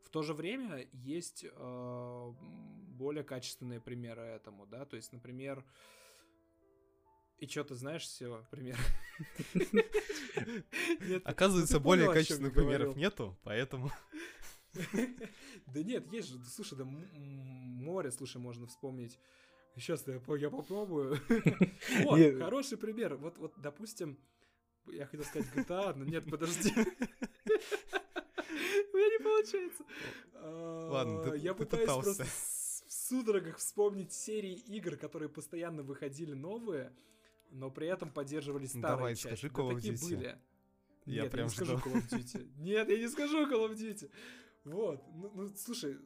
[0.02, 2.32] В то же время есть э,
[2.88, 5.64] более качественные примеры этому, да, то есть, например,
[7.38, 8.78] и что ты знаешь все пример?
[11.24, 13.90] Оказывается, более я качественных примеров нету, поэтому...
[15.66, 19.20] Да нет, есть же, слушай, да море, слушай, можно вспомнить.
[19.76, 21.20] Сейчас я, по- я попробую.
[22.02, 23.14] Вот, хороший пример.
[23.16, 24.18] Вот, вот, допустим,
[24.88, 26.70] я хотел сказать GTA, но нет, подожди.
[26.72, 26.76] У
[28.96, 29.84] меня не получается.
[30.42, 36.32] Ладно, А, ты- Я ты пытаюсь просто в судорогах вспомнить серии игр, которые постоянно выходили
[36.32, 36.92] новые,
[37.50, 39.26] но при этом поддерживали старые Давай, части.
[39.26, 40.00] скажи Да Call of такие Duty.
[40.16, 40.38] были.
[41.06, 41.92] Я Нет, прям не скажу ждал.
[41.92, 42.52] Call of Duty.
[42.58, 44.10] Нет, я не скажу Call of Duty.
[44.64, 45.02] Вот.
[45.14, 45.98] Ну, ну, слушай,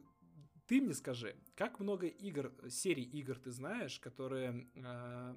[0.67, 5.35] ты мне скажи, как много игр, серий игр ты знаешь, которые э,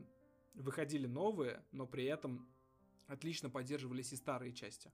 [0.55, 2.49] выходили новые, но при этом
[3.07, 4.93] отлично поддерживались и старые части?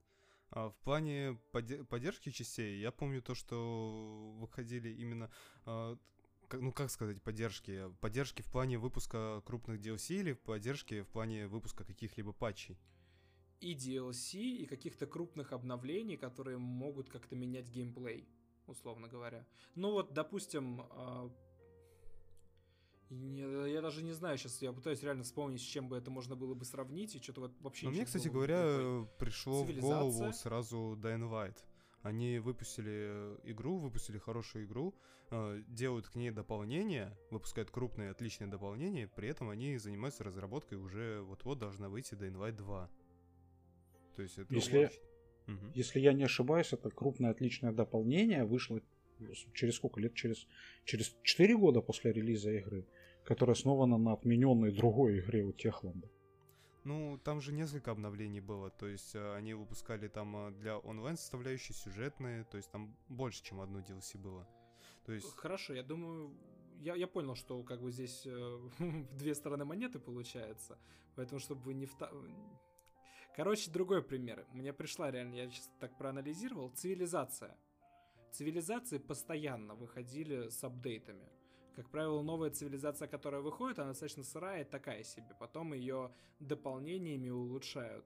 [0.51, 5.29] А, В плане подде- поддержки частей, я помню то, что выходили именно,
[5.65, 5.97] а,
[6.53, 7.91] ну как сказать, поддержки.
[8.01, 12.77] Поддержки в плане выпуска крупных DLC или поддержки в плане выпуска каких-либо патчей.
[13.59, 18.29] И DLC, и каких-то крупных обновлений, которые могут как-то менять геймплей,
[18.67, 19.45] условно говоря.
[19.75, 21.29] Ну вот, допустим, а,
[23.09, 26.35] я, я даже не знаю сейчас, я пытаюсь реально вспомнить, с чем бы это можно
[26.35, 30.97] было бы сравнить, и что-то вот вообще Но мне, кстати говоря, пришло в голову сразу
[31.01, 31.57] Dying Light.
[32.01, 34.95] Они выпустили э, игру, выпустили хорошую игру,
[35.31, 41.21] э, делают к ней дополнения, выпускают крупные, отличные дополнения, при этом они занимаются разработкой уже
[41.21, 42.89] вот-вот должна выйти Dying Light 2.
[44.15, 45.71] То есть это Если- очень-.
[45.73, 48.81] Если я не ошибаюсь, это крупное отличное дополнение вышло
[49.53, 50.13] через сколько лет?
[50.13, 50.47] Через,
[50.85, 52.85] через 4 года после релиза игры,
[53.23, 56.07] которая основана на отмененной другой игре у Техланда.
[56.89, 61.17] Ну, там же несколько обновлений было, то есть э, они выпускали там э, для онлайн
[61.17, 64.47] составляющей сюжетные, то есть там больше, чем одно DLC было.
[65.05, 66.33] То есть, Хорошо, я думаю,
[66.79, 68.69] я, я понял, что как бы здесь э,
[69.19, 70.79] две стороны монеты получается,
[71.15, 71.95] поэтому чтобы вы не в...
[73.35, 74.47] Короче, другой пример.
[74.51, 77.55] Мне пришла реально, я сейчас так проанализировал, цивилизация.
[78.31, 81.29] Цивилизации постоянно выходили с апдейтами.
[81.75, 85.35] Как правило, новая цивилизация, которая выходит, она достаточно сырая такая себе.
[85.39, 88.05] Потом ее дополнениями улучшают.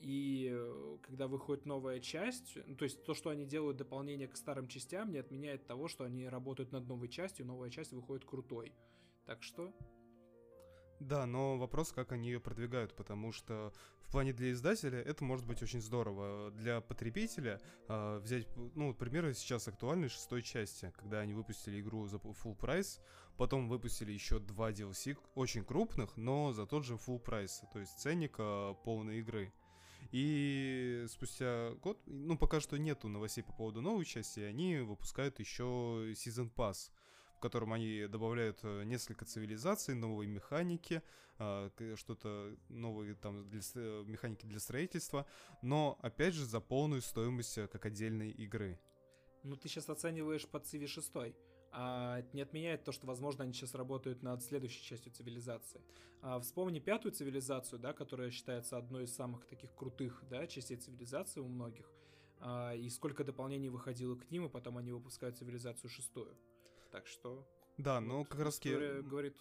[0.00, 4.36] И э, когда выходит новая часть, ну, то есть то, что они делают дополнение к
[4.36, 8.72] старым частям, не отменяет того, что они работают над новой частью, новая часть выходит крутой.
[9.26, 9.74] Так что
[11.00, 15.46] Да, но вопрос, как они ее продвигают, потому что в плане для издателя это может
[15.46, 16.50] быть очень здорово.
[16.50, 17.58] Для потребителя
[17.88, 22.54] э, взять, ну, вот примеры сейчас актуальны шестой части, когда они выпустили игру за full
[22.54, 23.00] прайс,
[23.38, 27.98] потом выпустили еще два DLC, очень крупных, но за тот же full прайс, то есть
[27.98, 29.54] ценник э, полной игры.
[30.12, 35.64] И спустя год, ну, пока что нету новостей по поводу новой части, они выпускают еще
[36.12, 36.90] Season Pass,
[37.40, 41.02] в котором они добавляют э, несколько цивилизаций, новые механики,
[41.38, 43.60] а, что-то новые там для,
[44.04, 45.24] механики для строительства,
[45.62, 48.78] но опять же за полную стоимость э, как отдельной игры.
[49.42, 51.12] Ну, ты сейчас оцениваешь под Civi 6
[51.72, 55.80] а это не отменяет то, что, возможно, они сейчас работают над следующей частью цивилизации.
[56.20, 61.40] А вспомни пятую цивилизацию, да, которая считается одной из самых таких крутых, да, частей цивилизации
[61.40, 61.90] у многих.
[62.40, 66.36] А, и сколько дополнений выходило к ним, и потом они выпускают цивилизацию шестую.
[66.90, 67.46] Так что...
[67.78, 68.74] Да, но как раз таки...
[69.02, 69.36] говорит...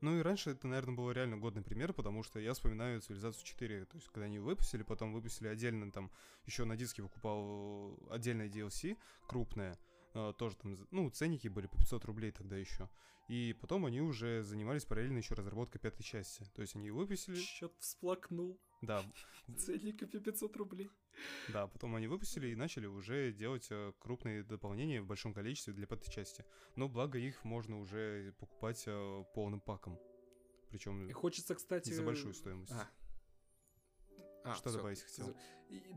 [0.00, 3.84] Ну и раньше это, наверное, был реально годный пример, потому что я вспоминаю цивилизацию 4.
[3.84, 6.10] То есть, когда они выпустили, потом выпустили отдельно, там,
[6.46, 9.78] еще на диске выкупал отдельное DLC крупное,
[10.14, 12.88] а, тоже там, ну, ценники были по 500 рублей тогда еще.
[13.28, 16.44] И потом они уже занимались параллельно еще разработкой пятой части.
[16.54, 17.36] То есть они выпустили...
[17.36, 18.58] Счет всплакнул.
[18.82, 19.02] Да.
[19.58, 20.90] Ценника по 500 рублей.
[21.48, 25.86] Да, потом они выпустили и начали уже делать э, крупные дополнения в большом количестве для
[25.86, 26.44] пятой части.
[26.76, 29.98] Но благо их можно уже покупать э, полным паком.
[30.70, 31.90] Причем и хочется, кстати...
[31.92, 32.72] за большую стоимость.
[32.72, 32.88] А,
[34.44, 35.36] а, что всё, добавить хотел?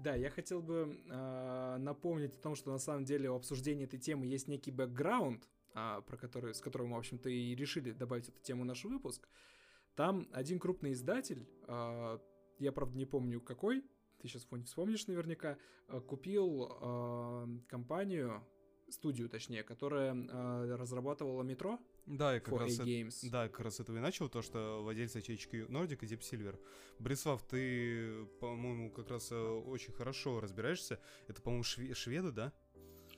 [0.04, 4.00] Да, я хотел бы э, напомнить о том, что на самом деле у обсуждения этой
[4.00, 8.30] темы есть некий бэкграунд, э, про который, с которым мы, в общем-то, и решили добавить
[8.30, 9.30] эту тему в наш выпуск.
[9.96, 12.20] Там один крупный издатель, э,
[12.64, 13.82] я, правда, не помню какой,
[14.20, 18.44] ты сейчас вспомнишь наверняка, э, купил э, компанию,
[18.90, 21.80] студию, точнее, которая э, разрабатывала метро.
[22.06, 23.18] Да, и как раз Games.
[23.22, 26.60] Это, да, как раз этого и начал, то, что владельцы HHQ Nordic и Deep Silver.
[27.00, 31.00] Борислав, ты, по-моему, как раз э, очень хорошо разбираешься.
[31.28, 32.54] Это, по-моему, шве- шведы, да?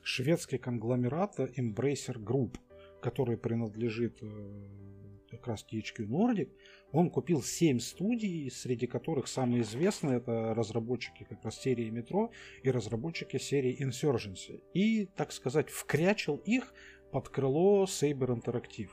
[0.01, 2.57] Шведский конгломерат Embracer Group,
[3.01, 5.04] который принадлежит э,
[5.35, 6.51] как раз THQ Nordic,
[6.91, 12.31] он купил 7 студий, среди которых самые известные это разработчики как раз серии Метро
[12.63, 14.61] и разработчики серии Insurgency.
[14.73, 16.73] И, так сказать, вкрячил их
[17.11, 18.89] под крыло Saber Interactive.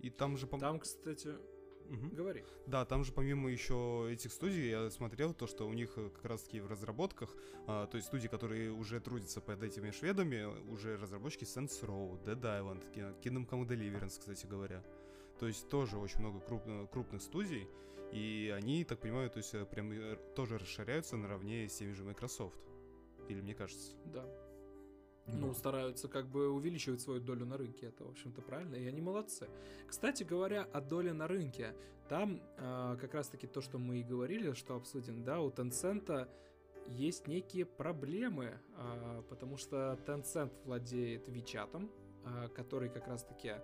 [0.00, 0.46] И там же...
[0.46, 1.30] Там, кстати,
[1.90, 2.16] Угу.
[2.16, 2.44] Говори.
[2.66, 6.24] Да, там же помимо еще этих студий я смотрел то, что у них э, как
[6.24, 10.96] раз таки в разработках, а, то есть студии, которые уже трудятся под этими шведами, уже
[10.96, 14.82] разработчики Saints Row, Dead Island, Kingdom Come Deliverance, кстати говоря.
[15.44, 17.68] То есть тоже очень много крупных, крупных студий,
[18.12, 22.02] и они, так понимаю, то есть э, прям э, тоже расширяются наравне с теми же
[22.02, 22.56] Microsoft.
[23.28, 23.92] Или мне кажется?
[24.06, 24.24] Да,
[25.26, 27.88] ну, стараются как бы увеличивать свою долю на рынке.
[27.88, 29.50] Это, в общем-то, правильно, и они молодцы.
[29.86, 31.76] Кстати говоря, о доле на рынке.
[32.08, 36.26] Там э, как раз-таки то, что мы и говорили, что обсудим, да, у Tencent
[36.86, 41.90] есть некие проблемы, э, потому что Tencent владеет WeChat,
[42.24, 43.56] э, который как раз-таки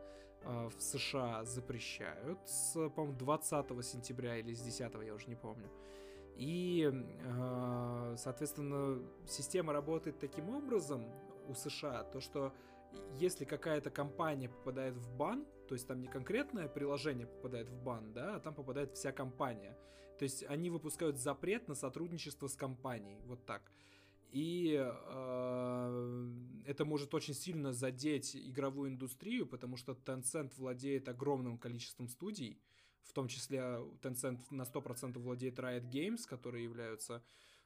[0.44, 5.70] в США запрещают с, по-моему, 20 сентября или с 10, я уже не помню.
[6.36, 6.90] И,
[8.16, 11.04] соответственно, система работает таким образом,
[11.48, 12.52] у США, то что
[13.18, 18.12] если какая-то компания попадает в бан, то есть там не конкретное приложение попадает в бан,
[18.12, 19.76] да, а там попадает вся компания.
[20.18, 23.70] То есть они выпускают запрет на сотрудничество с компанией, вот так.
[24.30, 26.30] И э,
[26.66, 32.60] это может очень сильно задеть игровую индустрию, потому что Tencent владеет огромным количеством студий,
[33.02, 33.58] в том числе
[34.02, 37.24] Tencent на 100% владеет Riot Games, которые являются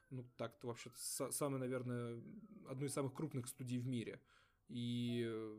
[0.09, 0.97] ну, так-то вообще-то
[1.31, 2.21] самый, наверное,
[2.67, 4.19] одну из самых крупных студий в мире.
[4.67, 5.57] И э,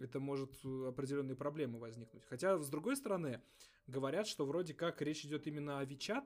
[0.00, 2.24] это может определенные проблемы возникнуть.
[2.24, 3.40] Хотя, с другой стороны,
[3.86, 6.24] говорят, что вроде как речь идет именно о Вичат,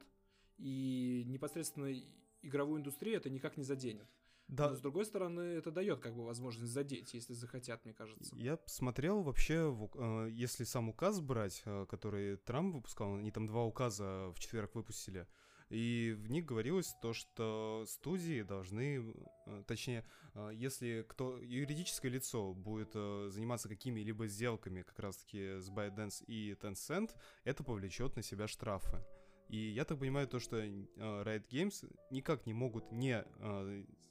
[0.59, 1.95] и непосредственно
[2.43, 4.09] игровую индустрию это никак не заденет.
[4.49, 4.71] Да.
[4.71, 8.35] Но с другой стороны, это дает как бы возможность задеть, если захотят, мне кажется.
[8.35, 13.65] Я смотрел вообще, э, если сам указ брать, э, который Трамп выпускал, они там два
[13.65, 15.27] указа в четверг выпустили.
[15.69, 19.15] И в них говорилось то, что студии должны,
[19.47, 20.07] э, точнее,
[20.53, 27.11] если кто юридическое лицо будет заниматься какими-либо сделками как раз-таки с ByteDance и Tencent,
[27.45, 29.05] это повлечет на себя штрафы.
[29.49, 33.25] И я так понимаю то, что Riot Games никак не могут не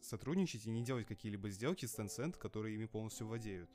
[0.02, 3.70] сотрудничать и не делать какие-либо сделки с Tencent, которые ими полностью владеют.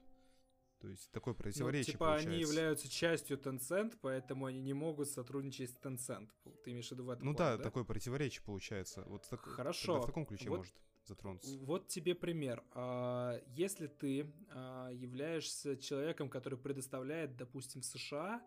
[0.80, 2.28] То есть такое Ну, противоречие типа получается.
[2.30, 6.28] они являются частью Tencent, поэтому они не могут сотрудничать с Tencent.
[6.64, 9.04] Ты имеешь в виду в этом Ну плане, да, такое противоречие получается.
[9.06, 10.00] Вот так, Хорошо.
[10.00, 10.74] в таком ключе Вот- может
[11.04, 11.56] затронуться.
[11.60, 12.64] Вот тебе пример.
[12.72, 18.42] А, Если ты а, являешься человеком, который предоставляет, допустим, в США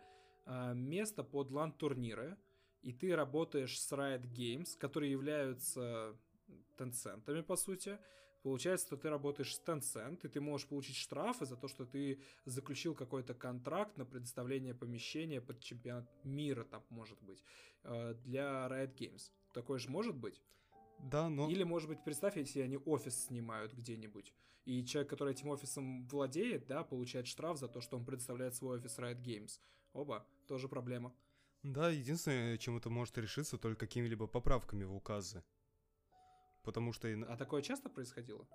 [0.46, 2.38] а, место под лан-турниры,
[2.86, 6.16] и ты работаешь с Riot Games, которые являются
[6.78, 7.98] Tencent'ами, по сути,
[8.44, 12.20] Получается, что ты работаешь с Tencent, и ты можешь получить штрафы за то, что ты
[12.46, 17.44] заключил какой-то контракт на предоставление помещения под чемпионат мира, там, может быть,
[17.86, 19.32] э, для Riot Games.
[19.52, 20.44] Такое же может быть?
[21.00, 21.50] Да, но...
[21.50, 24.32] Или, может быть, представь, если они офис снимают где-нибудь,
[24.66, 28.78] и человек, который этим офисом владеет, да, получает штраф за то, что он предоставляет свой
[28.78, 29.60] офис Riot Games.
[29.94, 31.16] Оба, тоже проблема.
[31.66, 35.44] Да, единственное, чем это может решиться, только какими-либо поправками в указы.
[36.62, 37.08] Потому что...
[37.28, 38.48] А такое часто происходило?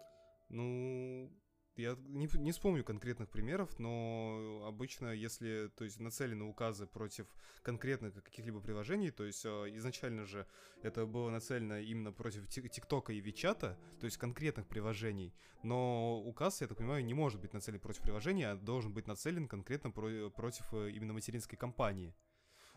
[0.49, 1.29] Ну,
[1.75, 7.27] я не, не вспомню конкретных примеров, но обычно, если, то есть, нацелены указы против
[7.63, 10.47] конкретных каких-либо приложений, то есть, э, изначально же
[10.85, 15.35] это было нацелено именно против Тик- ТикТока и Вичата, то есть, конкретных приложений,
[15.65, 19.49] но указ, я так понимаю, не может быть нацелен против приложения, а должен быть нацелен
[19.49, 22.15] конкретно про- против э, именно материнской компании.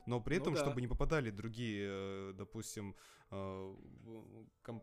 [0.05, 0.61] Но при Ну этом, да.
[0.61, 2.95] чтобы не попадали другие, э, допустим,
[3.31, 3.75] э,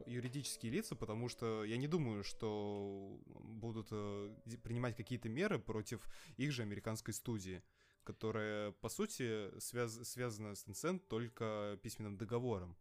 [0.07, 6.53] юридические лица, потому что я не думаю, что будут э, принимать какие-то меры против их
[6.53, 7.63] же американской студии,
[8.05, 12.77] которая, по сути, связ- связана с Tencent только письменным договором.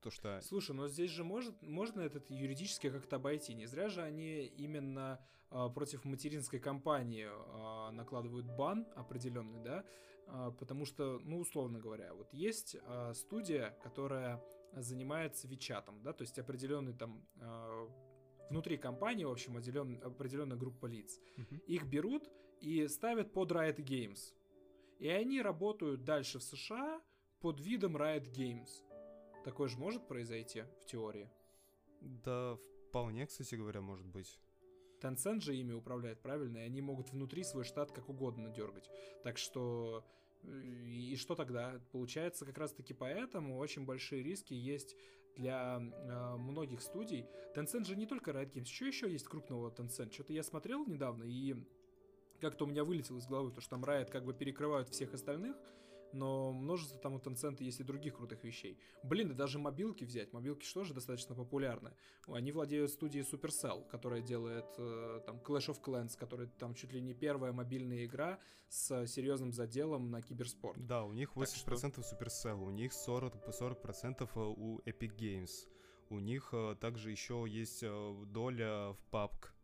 [0.00, 0.40] То, что...
[0.42, 3.54] Слушай, но здесь же может, можно этот юридически как-то обойти.
[3.54, 9.84] Не зря же они именно а, против материнской компании а, накладывают бан определенный, да?
[10.26, 16.22] А, потому что, ну, условно говоря, вот есть а, студия, которая занимается Вичатом, да, то
[16.22, 17.88] есть определенный там а,
[18.50, 21.18] внутри компании, в общем, отделен, определенная группа лиц.
[21.36, 21.58] Мгм.
[21.66, 22.28] Их берут
[22.60, 24.34] и ставят под Riot Games.
[24.98, 27.00] И они работают дальше в США
[27.40, 28.68] под видом Riot Games.
[29.44, 31.30] Такое же может произойти в теории.
[32.00, 32.56] Да,
[32.88, 34.38] вполне, кстати говоря, может быть.
[35.00, 36.58] Tencent же ими управляет, правильно?
[36.58, 38.90] И они могут внутри свой штат как угодно дергать.
[39.22, 40.04] Так что...
[40.42, 41.80] э, И что тогда?
[41.92, 44.96] Получается, как раз-таки поэтому очень большие риски есть
[45.36, 47.26] для э, многих студий.
[47.54, 48.66] Tencent же не только Riot Games.
[48.66, 50.12] Что еще есть крупного Tencent?
[50.12, 51.54] Что-то я смотрел недавно, и
[52.40, 55.56] как-то у меня вылетело из головы, то, что там Riot как бы перекрывают всех остальных,
[56.16, 58.78] но множество там у Tencent есть и других крутых вещей.
[59.02, 60.32] Блин, да даже мобилки взять.
[60.32, 61.92] Мобилки что же достаточно популярны.
[62.26, 67.00] Они владеют студией Supercell, которая делает э, там Clash of Clans, которая там чуть ли
[67.00, 68.38] не первая мобильная игра
[68.68, 70.84] с серьезным заделом на киберспорт.
[70.86, 75.68] Да, у них Так 80% Supercell, у них 40, 40% у Epic Games.
[76.08, 79.55] У них э, также еще есть э, доля в PUBG.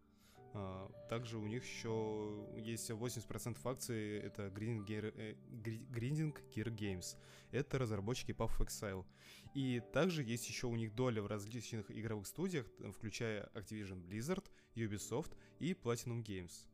[0.55, 7.17] А, Также у них еще есть 80% акций, это э, Gri- Grinding Gear Games.
[7.53, 9.05] Это разработчики Path of Exile.
[9.55, 14.45] И также есть еще у них доля в различных игровых студиях, включая Activision Blizzard,
[14.75, 16.69] Ubisoft и Platinum Games.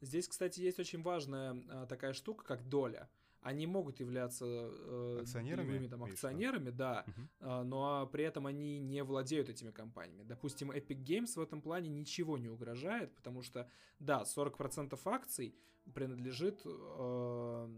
[0.00, 3.08] Здесь, кстати, есть очень важная а, такая штука, как доля.
[3.42, 7.28] Они могут являться э, Акционерами, долевыми там, акционерами, да, Мгм.
[7.40, 10.22] а, но при этом они не владеют этими компаниями.
[10.22, 13.68] Допустим, Epic Games в этом плане ничего не угрожает, потому что,
[13.98, 15.54] да, 40% акций
[15.92, 17.68] принадлежит э,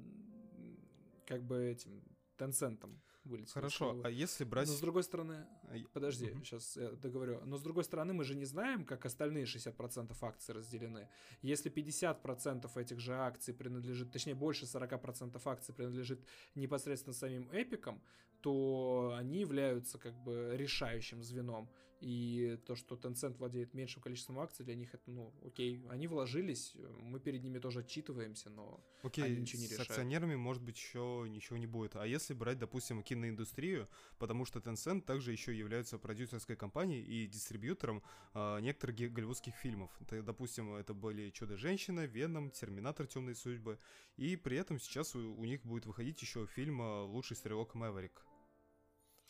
[1.26, 2.02] как бы этим
[2.36, 2.86] Tencent
[3.24, 3.54] вылетело.
[3.54, 4.68] Хорошо, а если Но брать...
[4.68, 5.46] с другой стороны,
[5.92, 6.44] Подожди, Мгм.
[6.44, 7.40] сейчас я договорю.
[7.44, 11.08] Но с другой стороны, мы же не знаем, как остальные 60% акций разделены.
[11.42, 16.20] Если 50% этих же акций принадлежит, точнее, больше 40% акций принадлежит
[16.54, 18.02] непосредственно самим эпикам,
[18.40, 21.68] то они являются как бы решающим звеном.
[22.04, 26.76] И то, что Tencent владеет меньшим количеством акций, для них это, ну, окей, они вложились,
[27.00, 29.88] мы перед ними тоже отчитываемся, но Окей, они ничего не с решают.
[29.88, 31.96] акционерами, может быть, еще ничего не будет.
[31.96, 33.88] А если брать, допустим, киноиндустрию,
[34.18, 38.02] потому что Tencent также еще является продюсерской компанией и дистрибьютором
[38.34, 39.90] а, некоторых голливудских фильмов.
[40.02, 43.06] Это, допустим, это были «Чудо-женщина», «Веном», «Терминатор.
[43.06, 43.78] Темные судьбы».
[44.18, 48.26] И при этом сейчас у, у них будет выходить еще фильм а, «Лучший стрелок Мэверик».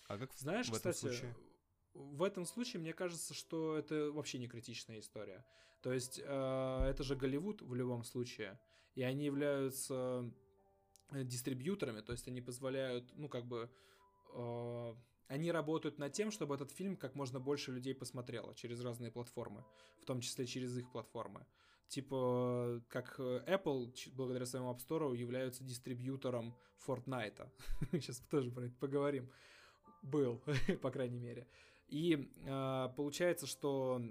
[0.08, 1.34] А как Знаешь, в этом кстати, случае?
[1.94, 5.44] В этом случае мне кажется, что это вообще не критичная история.
[5.82, 8.58] То есть э, это же Голливуд в любом случае,
[8.94, 10.30] и они являются
[11.10, 13.70] э, дистрибьюторами, то есть они позволяют, ну как бы,
[14.32, 14.94] э,
[15.28, 19.64] они работают над тем, чтобы этот фильм как можно больше людей посмотрело через разные платформы,
[20.00, 21.46] в том числе через их платформы.
[21.88, 27.46] Типа, как Apple, благодаря своему App Store, являются дистрибьютором Fortnite.
[27.92, 29.30] Сейчас тоже про это поговорим
[30.02, 30.42] был,
[30.82, 31.46] по крайней мере.
[31.94, 34.02] И э, получается, что,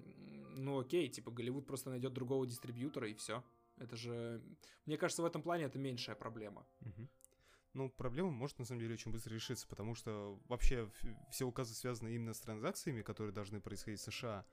[0.56, 3.44] ну окей, типа Голливуд просто найдет другого дистрибьютора и все.
[3.76, 4.42] Это же,
[4.86, 6.66] мне кажется, в этом плане это меньшая проблема.
[7.74, 10.90] Ну, проблема может на самом деле очень быстро решиться, потому что вообще
[11.30, 14.46] все указы связаны именно с транзакциями, которые должны происходить в США.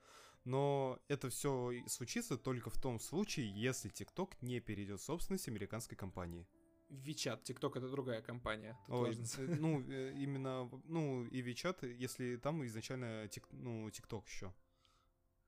[0.43, 5.95] Но это все случится только в том случае, если TikTok не перейдет в собственность американской
[5.95, 6.45] компании.
[6.91, 8.77] WeChat, TikTok это другая компания.
[8.87, 14.53] Ой, э, ну, э, именно, ну, и WeChat, если там изначально, тик, ну, TikTok еще.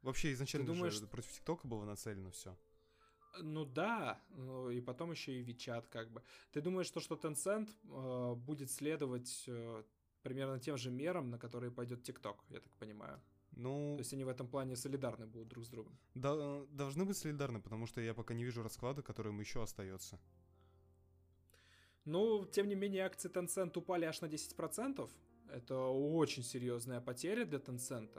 [0.01, 2.57] Вообще изначально же думаешь, против ТикТока было нацелено все.
[3.41, 6.21] Ну да, ну и потом еще и WeChat как бы.
[6.51, 9.83] Ты думаешь, то, что Tencent э, будет следовать э,
[10.21, 13.19] примерно тем же мерам, на которые пойдет TikTok, я так понимаю?
[13.55, 15.97] Ну, То есть они в этом плане солидарны будут друг с другом.
[16.15, 20.19] да- должны быть солидарны, потому что я пока не вижу расклада, который им еще остается.
[22.06, 25.10] Ну, тем не менее, акции Tencent упали аж на 10%.
[25.49, 28.12] Это очень серьезная потеря для Tencent.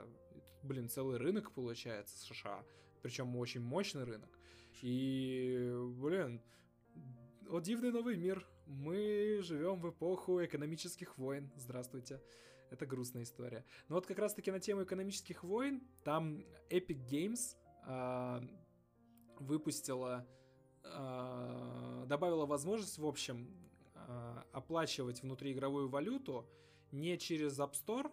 [0.63, 2.63] Блин, целый рынок получается США.
[3.01, 4.29] Причем очень мощный рынок.
[4.81, 6.41] И, блин,
[7.47, 8.47] вот дивный новый мир.
[8.65, 11.51] Мы живем в эпоху экономических войн.
[11.55, 12.19] Здравствуйте.
[12.71, 13.63] Это грустная история.
[13.89, 18.43] Но вот как раз-таки на тему экономических войн, там Epic Games а,
[19.39, 20.27] выпустила,
[20.83, 23.64] а, добавила возможность, в общем,
[24.07, 26.47] а, оплачивать внутриигровую валюту
[26.91, 28.11] не через App Store,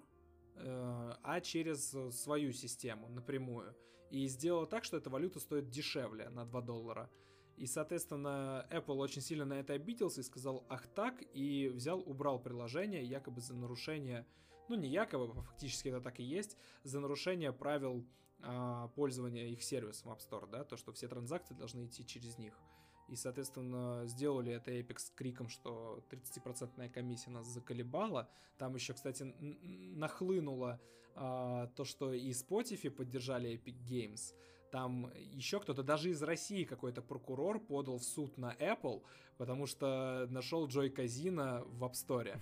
[0.57, 3.77] э, а через э, свою систему напрямую.
[4.11, 7.11] И сделала так, что эта валюта стоит дешевле на 2 доллара.
[7.57, 12.43] И, соответственно, Apple очень сильно на это обиделся и сказал, ах так, и взял, убрал
[12.43, 14.27] приложение якобы за нарушение,
[14.69, 18.07] ну не якобы, а фактически это так и есть, за нарушение правил
[18.41, 22.59] а, пользования их сервисом App Store, да, то, что все транзакции должны идти через них.
[23.13, 28.31] И, соответственно, сделали это Epic с криком, что 30% комиссия нас заколебала.
[28.57, 29.35] Там еще, кстати,
[29.95, 30.81] нахлынуло
[31.15, 34.35] а, то, что и Spotify поддержали Epic Games.
[34.71, 39.03] Там еще кто-то, даже из России какой-то прокурор подал в суд на Apple,
[39.37, 42.41] потому что нашел Джой Казина в App Store.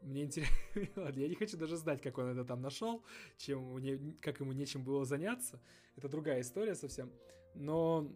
[0.00, 0.56] Мне интересно,
[1.14, 3.04] я не хочу даже знать, как он это там нашел,
[3.36, 5.60] чем как ему нечем было заняться.
[5.94, 7.12] Это другая история совсем.
[7.54, 8.10] Но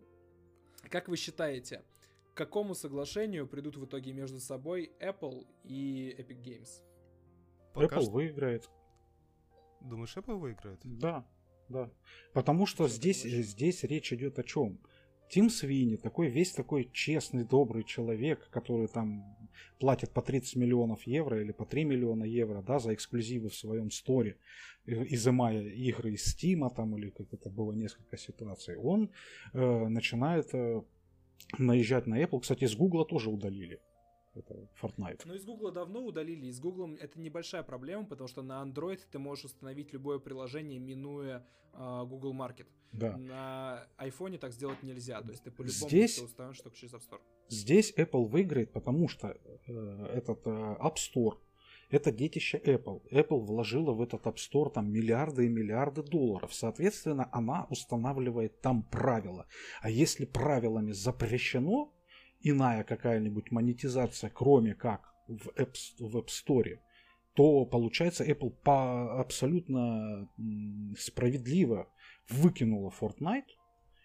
[0.89, 1.83] как вы считаете,
[2.33, 6.69] к какому соглашению придут в итоге между собой Apple и Epic Games?
[7.75, 8.71] Пока Apple что- выиграет.
[9.81, 10.81] Думаешь, Apple выиграет?
[10.85, 11.27] Да,
[11.69, 11.91] да.
[12.33, 14.79] Потому что Что здесь, здесь речь идет о чем?
[15.29, 19.40] Тим Свини, такой весь такой честный, добрый человек, который там
[19.79, 23.91] платит по 30 миллионов евро или по 3 миллиона евро, да, за эксклюзивы в своем
[23.91, 24.37] сторе,
[24.87, 29.11] э, изымая игры из Стима там или как это было несколько ситуаций, он
[29.53, 30.83] э, начинает э,
[31.59, 32.41] наезжать на Apple.
[32.41, 33.81] Кстати, с Гугла тоже удалили.
[34.35, 35.23] Это Fortnite.
[35.25, 36.47] Ну, из Гугла давно удалили.
[36.47, 40.79] И с Гуглом это небольшая проблема, потому что на Android ты можешь установить любое приложение,
[40.79, 42.67] минуя а, Google Market.
[42.93, 43.17] Да.
[43.17, 45.21] На iPhone так сделать нельзя.
[45.23, 47.21] То есть ты по-любому Здесь- установишь только через App Store.
[47.49, 51.39] Здесь Apple выиграет, потому что э, этот э, App Store
[51.91, 53.03] это детище Apple.
[53.11, 56.55] Apple вложила в этот App Store там миллиарды и миллиарды долларов.
[56.55, 59.47] Соответственно, она устанавливает там правила.
[59.83, 61.93] А если правилами запрещено
[62.41, 66.79] иная какая-нибудь монетизация, кроме как в App, в App Store,
[67.35, 70.29] то получается Apple по абсолютно
[70.99, 71.89] справедливо
[72.29, 73.47] выкинула Fortnite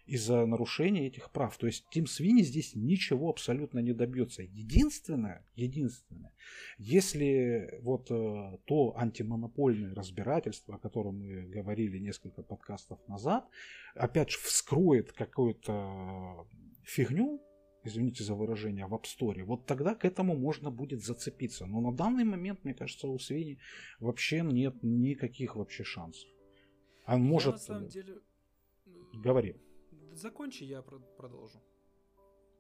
[0.06, 1.58] из-за нарушения этих прав.
[1.58, 4.44] То есть Тим Свини здесь ничего абсолютно не добьется.
[4.44, 6.32] Единственное, единственное,
[6.78, 13.48] если вот э, то антимонопольное разбирательство, о котором мы говорили несколько подкастов назад,
[13.96, 16.48] опять же вскроет какую-то
[16.84, 17.42] фигню,
[17.86, 21.66] извините за выражение, в App Store, вот тогда к этому можно будет зацепиться.
[21.66, 23.60] Но на данный момент, мне кажется, у Свини
[24.00, 26.30] вообще нет никаких вообще шансов.
[27.08, 27.54] Он Я может...
[27.54, 28.22] на самом деле...
[29.14, 29.56] Говори.
[30.14, 31.62] Закончи, я про- продолжу.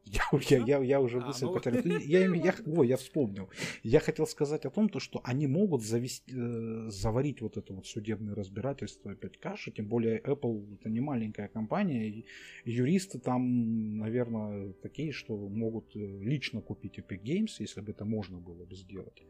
[0.05, 1.81] Я, я, я, я уже А, мысль ну- потерял.
[1.99, 3.49] Я, име- я, ой, я вспомнил.
[3.83, 7.87] Я хотел сказать о том, то, что они могут завести, э, заварить вот это вот
[7.87, 12.25] судебное разбирательство опять каши, тем более Apple это не маленькая компания, и
[12.65, 18.37] юристы там, наверное, такие, что могут э, лично купить Epic Games, если бы это можно
[18.37, 19.23] было бы сделать,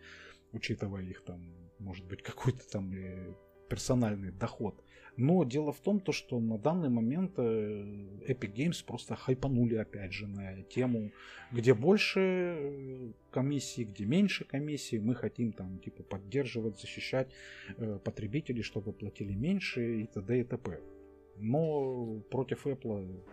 [0.51, 3.34] учитывая их там, может быть, какой-то там э,
[3.70, 4.82] персональный доход.
[5.18, 7.41] Но дело в том, то, что на данный момент э,
[8.28, 11.11] Epic Games просто хайпанули опять же на тему,
[11.53, 14.99] где больше э, комиссий, где меньше комиссий.
[14.99, 17.32] Мы хотим там типа поддерживать, защищать
[17.78, 20.39] э, потребителей, чтобы платили меньше и т.д.
[20.39, 20.82] и т.п.
[21.38, 23.24] Но против Apple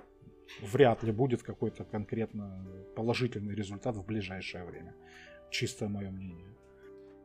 [0.61, 2.65] вряд ли будет какой-то конкретно
[2.95, 4.95] положительный результат в ближайшее время.
[5.51, 6.55] Чисто мое мнение.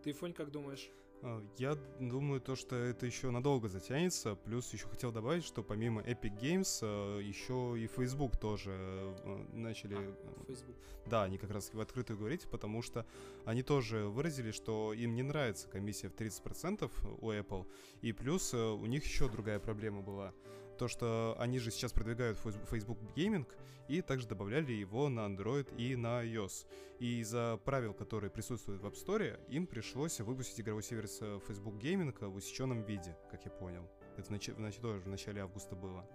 [0.03, 0.89] Ты, Фонь, как думаешь?
[1.21, 4.35] А, я думаю, то, что это еще надолго затянется.
[4.35, 9.95] Плюс еще хотел добавить, что помимо Epic Games, а, еще и Facebook тоже а, начали...
[9.95, 10.75] А, Facebook.
[11.05, 13.05] Да, они как раз в открытую говорить, потому что
[13.45, 16.89] они тоже выразили, что им не нравится комиссия в 30%
[17.21, 17.65] у Apple.
[18.01, 20.33] И плюс у них еще другая проблема была
[20.77, 23.45] то, что они же сейчас продвигают Facebook Gaming
[23.87, 26.67] и также добавляли его на Android и на iOS.
[26.99, 31.75] И из-за правил, которые присутствуют в App Store, им пришлось выпустить игровой сервис э, Facebook
[31.75, 33.89] Gaming в усеченном виде, как я понял.
[34.17, 36.05] Это нач- тоже в начале августа было.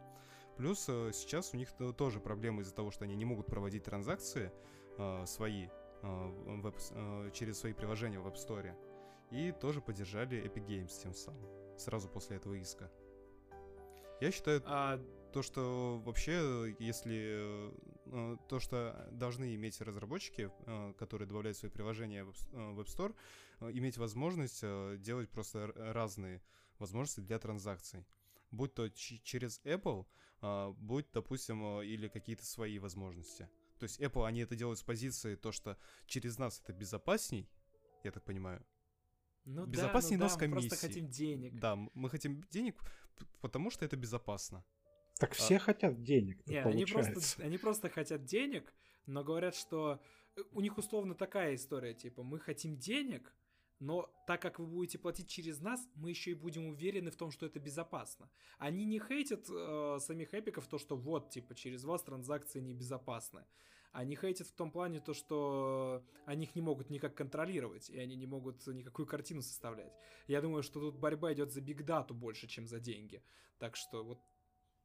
[0.56, 4.52] Плюс э, сейчас у них тоже проблемы из-за того, что они не могут проводить транзакции
[4.98, 5.68] э, свои
[6.02, 8.74] э, веб, э, через свои приложения в App Store.
[9.30, 11.48] И тоже поддержали Epic Games тем самым,
[11.78, 12.90] сразу после этого иска.
[14.22, 14.98] Я считаю а...
[15.32, 17.72] то, что вообще, если
[18.06, 23.16] э, то, что должны иметь разработчики, э, которые добавляют свои приложения в App Store,
[23.58, 24.62] э, иметь возможность
[25.00, 26.40] делать просто разные
[26.78, 28.06] возможности для транзакций.
[28.52, 30.06] Будь то через Apple,
[30.76, 33.48] будь, допустим, или какие-то свои возможности.
[33.80, 37.48] То есть Apple, они это делают с позиции то, что через нас это безопасней,
[38.04, 38.64] я так понимаю.
[39.44, 40.64] Ну безопаснее, да, ну но да, с комиссией.
[40.64, 41.54] Мы просто хотим денег.
[41.58, 42.80] Да, мы хотим денег,
[43.40, 44.64] потому что это безопасно.
[45.18, 45.58] Так все а...
[45.58, 46.46] хотят денег.
[46.46, 48.72] Не, они просто, они просто хотят денег,
[49.06, 50.00] но говорят, что
[50.36, 53.34] э, у них условно такая история, типа, мы хотим денег,
[53.78, 57.32] но так как вы будете платить через нас, мы еще и будем уверены в том,
[57.32, 58.30] что это безопасно.
[58.58, 63.44] Они не хейтят э, самих эпиков то, что вот, типа, через вас транзакции небезопасны.
[63.92, 68.16] Они хейтят в том плане то, что они их не могут никак контролировать, и они
[68.16, 69.92] не могут никакую картину составлять.
[70.26, 73.22] Я думаю, что тут борьба идет за бигдату больше, чем за деньги.
[73.58, 74.18] Так что вот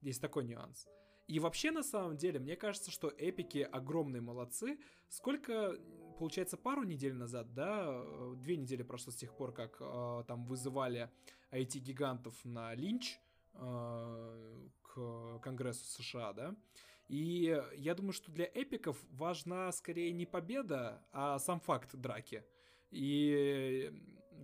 [0.02, 0.88] есть такой нюанс.
[1.28, 4.80] И вообще, на самом деле, мне кажется, что эпики огромные молодцы.
[5.10, 5.78] Сколько,
[6.20, 8.04] получается, пару недель назад, да,
[8.36, 11.12] две недели прошло с тех пор, как э, там вызывали
[11.52, 13.20] IT-гигантов на линч
[13.54, 16.56] э, к Конгрессу США, да,
[17.08, 22.44] и я думаю, что для эпиков важна скорее не победа, а сам факт драки.
[22.92, 23.92] И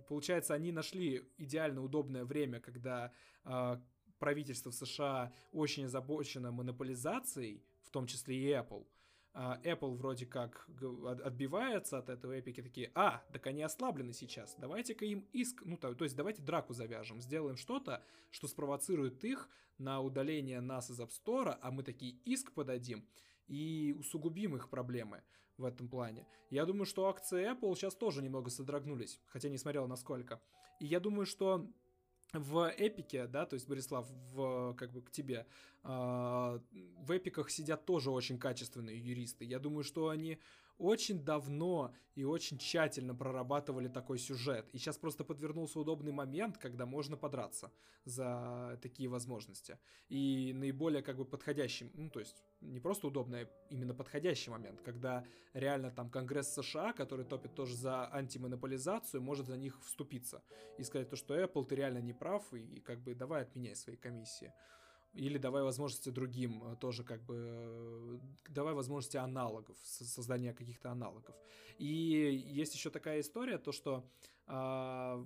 [0.08, 3.12] получается, они нашли идеально удобное время, когда
[3.44, 3.76] э,
[4.18, 8.86] правительство США очень озабочено монополизацией, в том числе и Apple.
[9.36, 10.68] А, Apple вроде как
[11.24, 15.92] отбивается от этого, эпики такие, а, так они ослаблены сейчас, давайте-ка им иск, ну то,
[15.92, 21.10] то есть давайте драку завяжем, сделаем что-то, что спровоцирует их на удаление нас из App
[21.10, 23.04] Store, а мы такие иск подадим
[23.48, 25.24] и усугубим их проблемы
[25.58, 26.28] в этом плане.
[26.50, 30.40] Я думаю, что акции Apple сейчас тоже немного содрогнулись, хотя не смотрел насколько.
[30.78, 31.68] И я думаю, что
[32.34, 35.46] в эпике, да, то есть, Борислав, в, как бы к тебе,
[35.84, 39.44] э, в эпиках сидят тоже очень качественные юристы.
[39.44, 40.38] Я думаю, что они
[40.78, 44.68] очень давно и очень тщательно прорабатывали такой сюжет.
[44.72, 47.72] И сейчас просто подвернулся удобный момент, когда можно подраться
[48.04, 49.78] за такие возможности.
[50.08, 54.80] И наиболее как бы подходящий, ну то есть не просто удобный, а именно подходящий момент,
[54.82, 60.42] когда реально там Конгресс США, который топит тоже за антимонополизацию, может за них вступиться
[60.78, 63.74] и сказать то, что Apple, ты реально не прав, и, и как бы давай отменяй
[63.74, 64.52] свои комиссии
[65.14, 71.34] или давай возможности другим э, тоже как бы э, давай возможности аналогов создания каких-то аналогов.
[71.78, 74.04] И есть еще такая история то что
[74.46, 75.24] э,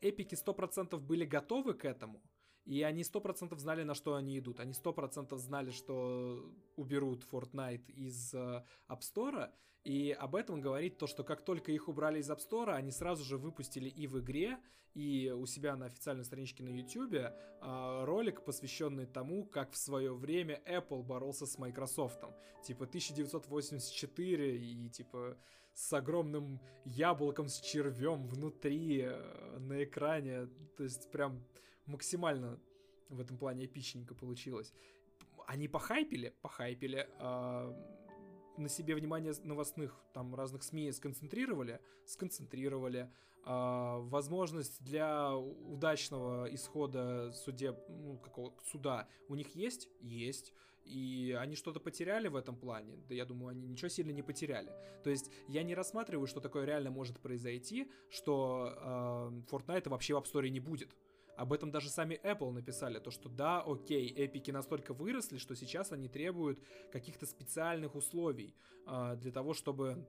[0.00, 2.20] эпики 100% были готовы к этому
[2.64, 4.60] и они 100% знали, на что они идут.
[4.60, 9.50] Они 100% знали, что уберут Fortnite из э, App Store,
[9.84, 13.24] и об этом говорит то, что как только их убрали из App Store, они сразу
[13.24, 14.58] же выпустили и в игре,
[14.94, 20.14] и у себя на официальной страничке на YouTube э, ролик, посвященный тому, как в свое
[20.14, 22.20] время Apple боролся с Microsoft.
[22.62, 25.36] Типа 1984 и типа
[25.74, 30.48] с огромным яблоком с червем внутри э, на экране.
[30.76, 31.42] То есть прям
[31.86, 32.60] максимально
[33.08, 34.72] в этом плане эпичненько получилось.
[35.46, 37.92] Они похайпили, похайпили, э,
[38.58, 43.10] на себе внимание новостных там разных СМИ сконцентрировали, сконцентрировали.
[43.44, 49.88] Э, возможность для удачного исхода судеб, ну, какого суда у них есть?
[50.00, 50.52] Есть.
[50.84, 52.96] И они что-то потеряли в этом плане?
[53.08, 54.72] Да я думаю, они ничего сильно не потеряли.
[55.04, 60.18] То есть я не рассматриваю, что такое реально может произойти, что э, Fortnite вообще в
[60.18, 60.94] App Store не будет.
[61.36, 65.90] Об этом даже сами Apple написали, то что да, окей, эпики настолько выросли, что сейчас
[65.92, 66.60] они требуют
[66.92, 68.54] каких-то специальных условий
[68.86, 70.06] э, для того, чтобы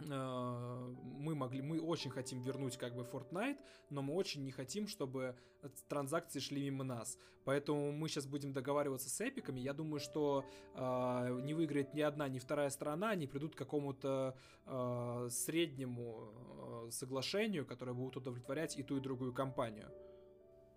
[0.00, 3.58] мы могли, мы очень хотим вернуть как бы Fortnite,
[3.90, 5.36] но мы очень не хотим, чтобы
[5.88, 7.18] транзакции шли мимо нас.
[7.44, 9.60] Поэтому мы сейчас будем договариваться с эпиками.
[9.60, 10.44] Я думаю, что
[10.74, 14.36] э, не выиграет ни одна, ни вторая сторона, они придут к какому-то
[14.66, 16.32] э, среднему
[16.86, 19.90] э, соглашению, которое будет удовлетворять и ту, и другую компанию.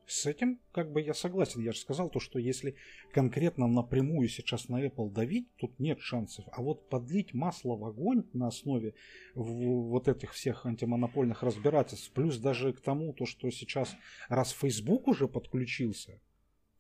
[0.06, 1.62] С этим как бы я согласен.
[1.62, 2.76] Я же сказал то, что если
[3.14, 6.46] конкретно напрямую сейчас на Apple давить, тут нет шансов.
[6.52, 8.96] А вот подлить масло в огонь на основе
[9.36, 13.96] вот этих всех антимонопольных разбирательств, плюс даже к тому, то, что сейчас,
[14.28, 16.20] раз Facebook уже подключился,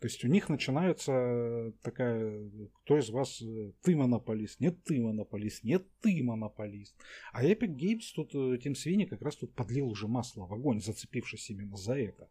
[0.03, 2.49] то есть у них начинается такая,
[2.83, 6.93] кто из вас э, ты монополист, нет ты монополист, нет ты монополист.
[7.31, 10.81] А Epic Games тут, э, Тим Свини как раз тут подлил уже масло в огонь,
[10.81, 12.27] зацепившись именно за это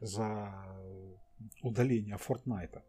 [0.00, 0.52] за
[1.62, 2.84] удаление Фортнайта.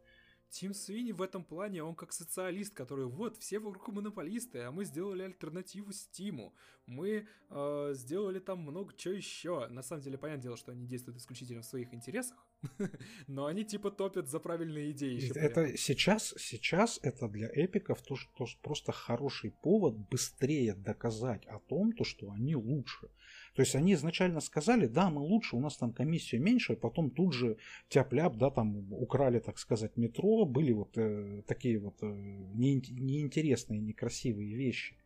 [0.50, 4.86] Тим Свини в этом плане, он как социалист, который вот, все вокруг монополисты, а мы
[4.86, 6.56] сделали альтернативу Стиму.
[6.86, 9.68] Мы э, сделали там много чего еще.
[9.68, 12.48] На самом деле, понятное дело, что они действуют исключительно в своих интересах,
[13.28, 15.16] но они типа топят за правильные идеи.
[15.16, 21.60] Еще это сейчас, сейчас это для эпиков то, что просто хороший повод быстрее доказать о
[21.60, 23.10] том, то, что они лучше.
[23.56, 27.10] То есть они изначально сказали, да, мы лучше, у нас там комиссия меньше, и потом
[27.10, 32.06] тут же тяп-ляп, да, там украли, так сказать, метро, были вот э, такие вот э,
[32.06, 34.98] не, неинтересные, некрасивые вещи.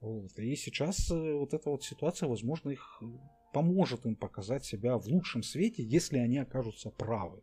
[0.00, 0.38] Вот.
[0.38, 3.02] И сейчас э, вот эта вот ситуация, возможно, их
[3.54, 7.42] поможет им показать себя в лучшем свете, если они окажутся правы.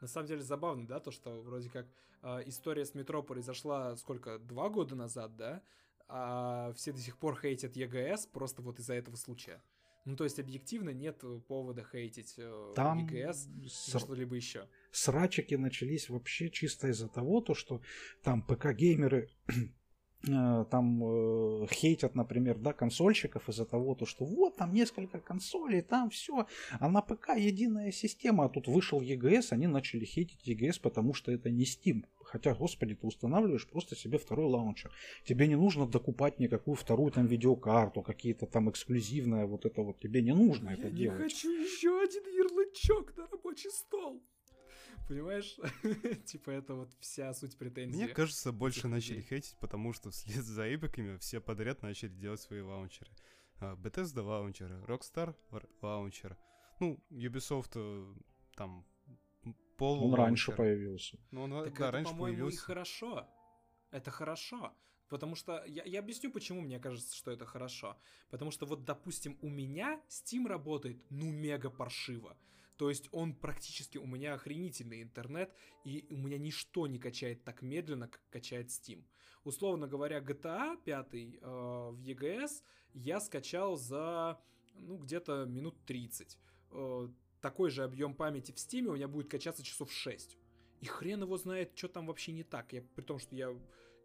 [0.00, 1.86] На самом деле забавно, да, то, что вроде как
[2.22, 5.62] э, история с метро произошла сколько, два года назад, да,
[6.08, 9.62] а все до сих пор хейтят EGS просто вот из-за этого случая.
[10.04, 13.98] Ну, то есть, объективно нет повода хейтить э, Там EGS с...
[13.98, 14.68] что-либо еще.
[14.90, 17.80] Срачики начались вообще чисто из-за того, то, что
[18.22, 19.28] там ПК-геймеры
[20.22, 26.10] там э, хейтят, например, да, консольщиков из-за того, то, что вот там несколько консолей, там
[26.10, 26.46] все,
[26.78, 31.32] а на ПК единая система, а тут вышел EGS, они начали хейтить EGS, потому что
[31.32, 32.04] это не Steam.
[32.24, 34.90] Хотя, господи, ты устанавливаешь просто себе второй лаунчер.
[35.24, 39.98] Тебе не нужно докупать никакую вторую там видеокарту, какие-то там эксклюзивное вот это вот.
[39.98, 41.18] Тебе не нужно Я это не делать.
[41.18, 44.22] Я хочу еще один ярлычок на рабочий стол.
[45.08, 45.56] Понимаешь?
[46.26, 48.04] типа это вот вся суть претензий.
[48.04, 52.60] Мне кажется, больше начали хейтить, потому что вслед за эпиками все подряд начали делать свои
[52.60, 53.10] лаунчеры.
[53.60, 55.34] А, Bethesda лаунчеры, Rockstar
[55.80, 56.36] лаунчер.
[56.80, 58.14] Ну, Ubisoft э,
[58.56, 58.84] там
[59.76, 61.18] пол Он раньше появился.
[61.30, 62.58] Ну, он, так да, это, раньше по-моему, появился.
[62.58, 63.28] и хорошо.
[63.90, 64.72] Это хорошо.
[65.08, 67.98] Потому что я, я объясню, почему мне кажется, что это хорошо.
[68.30, 72.36] Потому что вот, допустим, у меня Steam работает ну мега паршиво.
[72.82, 75.54] То есть он практически у меня охренительный интернет,
[75.84, 79.04] и у меня ничто не качает так медленно, как качает Steam.
[79.44, 81.38] Условно говоря, GTA 5 э,
[81.92, 82.64] в EGS
[82.94, 84.40] я скачал за,
[84.74, 86.36] ну, где-то минут 30.
[86.72, 87.08] Э,
[87.40, 90.36] такой же объем памяти в Steam у меня будет качаться часов 6.
[90.80, 92.72] И хрен его знает, что там вообще не так.
[92.72, 93.56] Я, при том, что я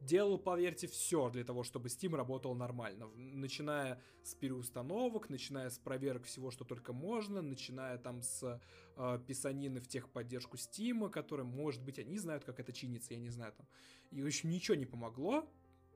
[0.01, 3.07] делал, поверьте, все для того, чтобы Steam работал нормально.
[3.15, 8.61] Начиная с переустановок, начиная с проверок всего, что только можно, начиная там с
[8.95, 13.29] э, писанины в техподдержку Steam, которые, может быть, они знают, как это чинится, я не
[13.29, 13.67] знаю там.
[14.11, 15.47] И еще ничего не помогло.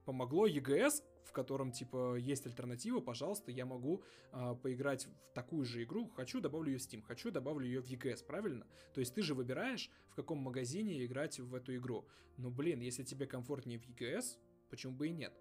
[0.06, 5.84] Помогло EGS, в котором, типа, есть альтернатива, пожалуйста, я могу э, поиграть в такую же
[5.84, 8.65] игру, хочу, добавлю ее в Steam, хочу, добавлю ее в EGS, правильно?
[8.93, 12.05] То есть ты же выбираешь, в каком магазине играть в эту игру.
[12.38, 14.38] Но, блин, если тебе комфортнее в EGS,
[14.69, 15.34] почему бы и нет?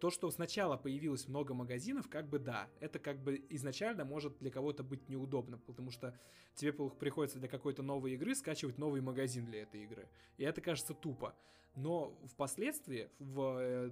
[0.00, 4.50] То, что сначала появилось много магазинов, как бы да, это как бы изначально может для
[4.50, 6.16] кого-то быть неудобно, потому что
[6.54, 10.08] тебе приходится для какой-то новой игры скачивать новый магазин для этой игры.
[10.36, 11.34] И это кажется тупо.
[11.78, 13.90] Но впоследствии, в э,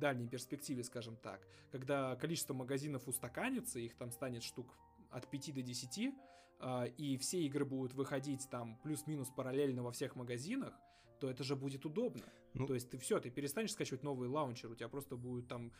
[0.00, 4.78] дальней перспективе, скажем так, когда количество магазинов устаканится, их там станет штук
[5.10, 6.14] от 5 до 10,
[6.60, 10.72] а, и все игры будут выходить там плюс-минус параллельно во всех магазинах,
[11.20, 12.24] то это же будет удобно.
[12.54, 15.72] Ну, то есть ты все, ты перестанешь скачивать новый лаунчер, у тебя просто будет там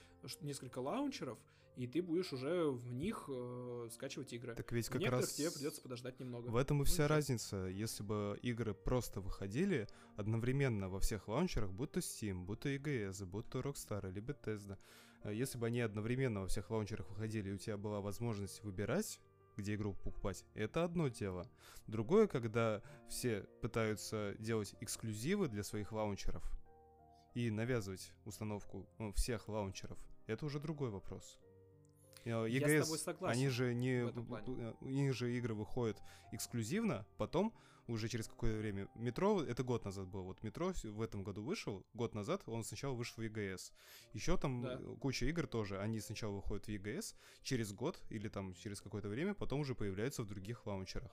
[0.42, 1.38] несколько лаунчеров,
[1.76, 4.54] и ты будешь уже в них э, скачивать игры.
[4.54, 6.48] Так ведь как раз тебе придется подождать немного.
[6.48, 7.66] В этом и ну, вся ну, разница.
[7.66, 13.26] Если бы игры просто выходили одновременно во всех лаунчерах, будь то Steam, будь то EGS,
[13.26, 14.78] будь то Rockstar или Bethesda,
[15.24, 19.20] э, если бы они одновременно во всех лаунчерах выходили, и у тебя была возможность выбирать,
[19.58, 21.50] где игру покупать, это одно дело.
[21.86, 26.42] Другое, когда все пытаются делать эксклюзивы для своих лаунчеров
[27.34, 31.38] и навязывать установку ну, всех лаунчеров, это уже другой вопрос.
[32.26, 34.04] Э, Я с тобой согласен они же не...
[34.04, 36.02] э, У них же игры выходят
[36.32, 37.54] эксклюзивно, потом
[37.86, 38.88] уже через какое-то время.
[38.96, 40.22] Метро, это год назад было.
[40.22, 43.72] Вот Метро в этом году вышел, год назад он сначала вышел в EGS.
[44.12, 44.78] Еще там Да.
[44.80, 49.08] э, куча игр тоже, они сначала выходят в EGS, через год или там через какое-то
[49.08, 51.12] время, потом уже появляются в других лаунчерах.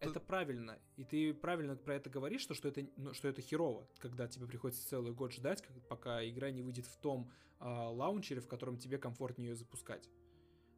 [0.00, 0.78] Это правильно.
[0.96, 4.46] И ты правильно про это говоришь, что, что, это, ну, что это херово, когда тебе
[4.46, 8.98] приходится целый год ждать, пока игра не выйдет в том а, лаунчере, в котором тебе
[8.98, 10.08] комфортнее ее запускать.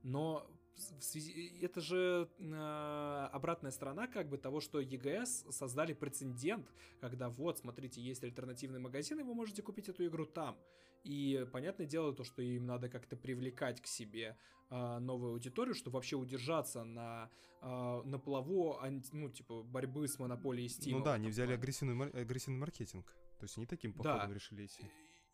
[0.03, 0.47] Но
[0.77, 1.59] в связи...
[1.61, 6.67] это же а, обратная сторона как бы того, что EGS создали прецедент,
[7.01, 10.57] когда вот, смотрите, есть альтернативный магазин, и вы можете купить эту игру там.
[11.05, 14.37] И понятное дело то, что им надо как-то привлекать к себе
[14.69, 17.31] а, новую аудиторию, чтобы вообще удержаться на,
[17.61, 18.79] а, на плаву,
[19.13, 20.93] ну, типа, борьбы с монополией Steam.
[20.99, 23.15] ну да, они взяли агрессивный, агрессивный маркетинг.
[23.39, 24.15] То есть они таким Да.
[24.15, 24.85] походом решили идти.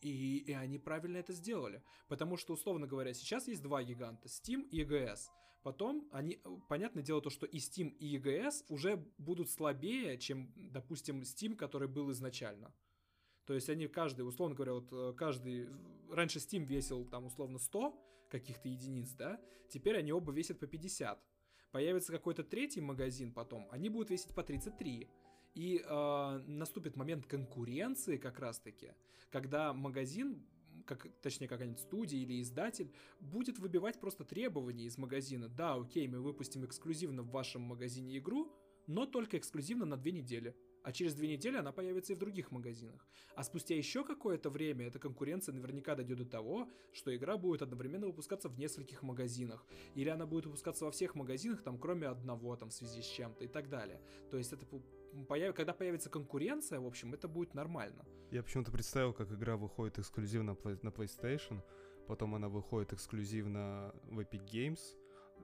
[0.01, 1.83] И, и они правильно это сделали.
[2.09, 5.31] Потому что, условно говоря, сейчас есть два гиганта, Steam и EGS.
[5.63, 11.23] Потом они, понятное дело, то, что и Steam, и EGS уже будут слабее, чем, допустим,
[11.23, 12.73] Steam, который был изначально.
[13.47, 15.69] То есть они каждый, условно говоря, вот э, каждый...
[16.11, 19.41] Раньше Steam весил там условно 100 каких-то единиц, да?
[19.69, 21.19] Теперь они оба весят по 50.
[21.73, 25.09] Появится какой-то третий магазин потом, они будут весить по 33.
[25.57, 28.93] И э, наступит момент конкуренции как раз-таки,
[29.31, 30.45] когда магазин,
[30.85, 35.49] как, точнее какая-нибудь студия или издатель, будет выбивать просто требования из магазина.
[35.49, 38.53] Да, окей, мы выпустим эксклюзивно в вашем магазине игру,
[38.87, 40.55] но только эксклюзивно на две недели.
[40.83, 43.09] А через две недели она появится и в других магазинах.
[43.35, 48.07] А спустя еще какое-то время эта конкуренция наверняка дойдет до того, что игра будет одновременно
[48.07, 49.67] выпускаться в нескольких магазинах.
[49.97, 53.45] Или она будет выпускаться во всех магазинах, там, кроме одного, там, в связи с чем-то
[53.45, 54.01] и так далее.
[54.31, 54.65] То есть это
[55.25, 58.05] появ- когда появится конкуренция, в общем, это будет нормально.
[58.31, 61.63] Я почему-то представил, как игра выходит эксклюзивно на PlayStation,
[62.07, 64.81] потом она выходит эксклюзивно в Epic Games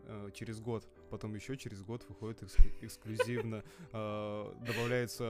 [0.05, 3.63] э, через год, потом еще через год выходит экск- эксклюзивно,
[3.93, 5.25] э, добавляется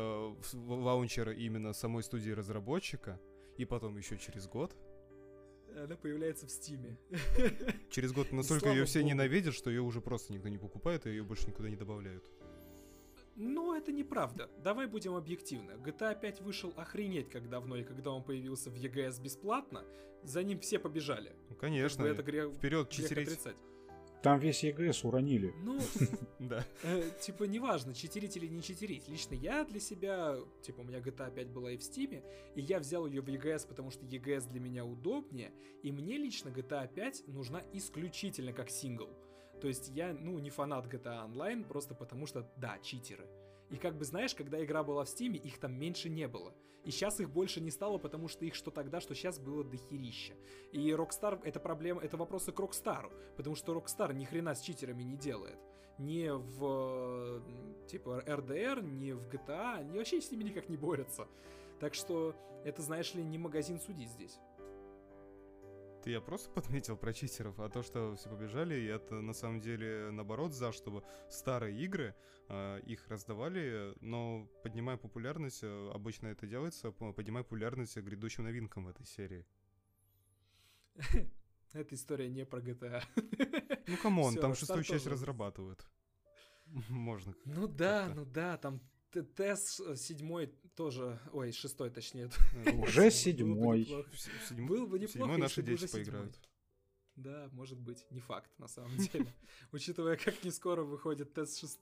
[0.52, 3.20] в лаунчер именно самой студии разработчика,
[3.58, 4.74] и потом еще через год.
[5.74, 6.98] Она появляется в Стиме.
[7.90, 11.22] Через год настолько ее все ненавидят, что ее уже просто никто не покупает, и ее
[11.22, 12.30] больше никуда не добавляют.
[13.36, 14.50] Но это неправда.
[14.62, 15.72] Давай будем объективны.
[15.72, 19.84] GTA 5 вышел охренеть как давно, и когда он появился в EGS бесплатно,
[20.22, 21.32] за ним все побежали.
[21.48, 23.28] Ну, конечно, Как бы это грех, вперед грех читерить.
[23.28, 23.56] отрицать.
[24.22, 25.52] Там весь ЕГС уронили.
[25.64, 25.80] Ну,
[26.38, 26.64] Да.
[26.84, 29.08] Э, типа, неважно, читерить или не читерить.
[29.08, 32.22] Лично я для себя, типа, у меня GTA 5 была и в Стиме,
[32.54, 35.50] и я взял ее в EGS, потому что EGS для меня удобнее,
[35.82, 39.08] и мне лично GTA 5 нужна исключительно как сингл.
[39.62, 43.28] То есть я, ну, не фанат GTA Online, просто потому что, да, читеры.
[43.70, 46.52] И как бы знаешь, когда игра была в Стиме, их там меньше не было.
[46.84, 50.34] И сейчас их больше не стало, потому что их что тогда, что сейчас было дохерища.
[50.72, 55.04] И Rockstar, это проблема, это вопросы к Rockstar, потому что Rockstar ни хрена с читерами
[55.04, 55.60] не делает.
[55.96, 57.40] Ни в,
[57.86, 61.28] типа, RDR, ни в GTA, они вообще с ними никак не борются.
[61.78, 62.34] Так что
[62.64, 64.40] это, знаешь ли, не магазин судить здесь.
[66.02, 70.10] Ты я просто подметил про читеров, а то, что все побежали, это на самом деле
[70.10, 72.16] наоборот за, чтобы старые игры,
[72.48, 78.86] э, их раздавали, но поднимая популярность, э, обычно это делается, по- поднимая популярность грядущим новинкам
[78.86, 79.46] в этой серии.
[81.72, 83.02] Эта история не про GTA.
[83.86, 85.86] Ну, come on, там шестую часть разрабатывают.
[86.88, 87.34] Можно.
[87.44, 88.80] Ну да, ну да, там
[89.20, 92.30] ТЭС э, седьмой тоже, ой, шестой точнее.
[92.64, 93.86] Э, Уже седьмой.
[94.50, 96.04] Было бы неплохо, седьмой наши дети седьмой.
[96.04, 96.38] поиграют.
[97.16, 99.26] Да, может быть, не факт на самом деле.
[99.72, 101.80] Учитывая, как не скоро выходит тест 6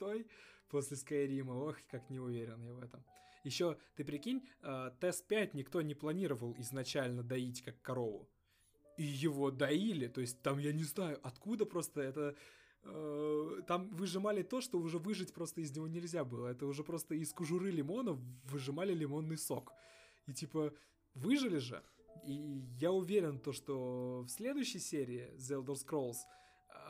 [0.69, 3.05] после Скайрима, ох, как не уверен я в этом.
[3.45, 8.29] Еще, ты прикинь, э, тест 5 никто не планировал изначально доить как корову.
[8.97, 12.37] И его доили, то есть там, я не знаю, откуда просто это...
[12.85, 16.49] э, Там выжимали то, что уже выжить просто из него нельзя было.
[16.49, 18.13] Это уже просто из кожуры лимона
[18.45, 19.73] выжимали лимонный сок.
[20.27, 20.73] И типа,
[21.15, 21.83] выжили же.
[22.27, 26.19] И я уверен, то, что в следующей серии The Elder Scrolls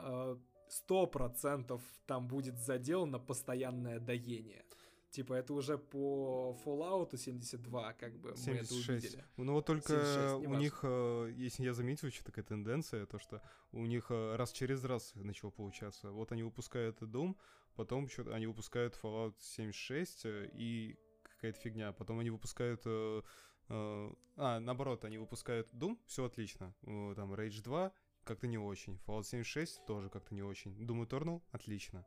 [0.03, 0.37] э,
[0.69, 4.65] сто процентов там будет заделано постоянное доение.
[5.11, 8.89] Типа это уже по Fallout 72, как бы мы это 76.
[8.89, 9.25] увидели.
[9.37, 13.43] Ну вот только 76, у них, э, если я заметил, еще такая тенденция, то что
[13.73, 16.13] у них э, раз через раз начало получаться.
[16.13, 17.37] Вот они выпускают Doom,
[17.75, 21.93] потом что-то они выпускают Fallout 76 э, и какая-то фигня.
[21.93, 22.83] Потом они выпускают...
[22.87, 26.73] а, наоборот, они выпускают Doom, все отлично.
[26.83, 27.93] Там Rage 2
[28.23, 29.01] как-то не очень.
[29.07, 30.73] Fallout 76 тоже как-то не очень.
[30.85, 32.07] Doom Eternal отлично.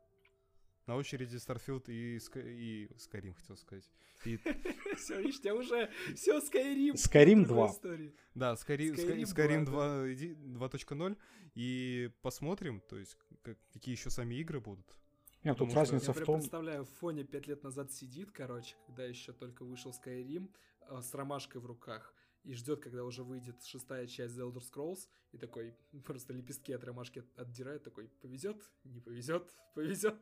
[0.86, 2.42] На очереди Starfield и, Sky...
[2.46, 3.90] и Skyrim, хотел сказать.
[4.26, 4.36] И...
[4.96, 5.90] Все, видишь, уже...
[6.14, 6.94] Все, Skyrim.
[6.94, 7.74] Skyrim 2.
[8.34, 11.16] Да, Skyrim, Skyrim, Skyrim 2, 2.0.
[11.54, 14.86] И посмотрим, то есть, как, какие еще сами игры будут.
[15.42, 16.36] Нет, тут разница в том...
[16.36, 20.50] Я представляю, в фоне пять лет назад сидит, короче, когда еще только вышел Skyrim,
[20.90, 22.14] э, с ромашкой в руках
[22.44, 25.74] и ждет, когда уже выйдет шестая часть The Elder Scrolls, и такой
[26.04, 30.16] просто лепестки от ромашки отдирает, такой повезет, не повезет, повезет,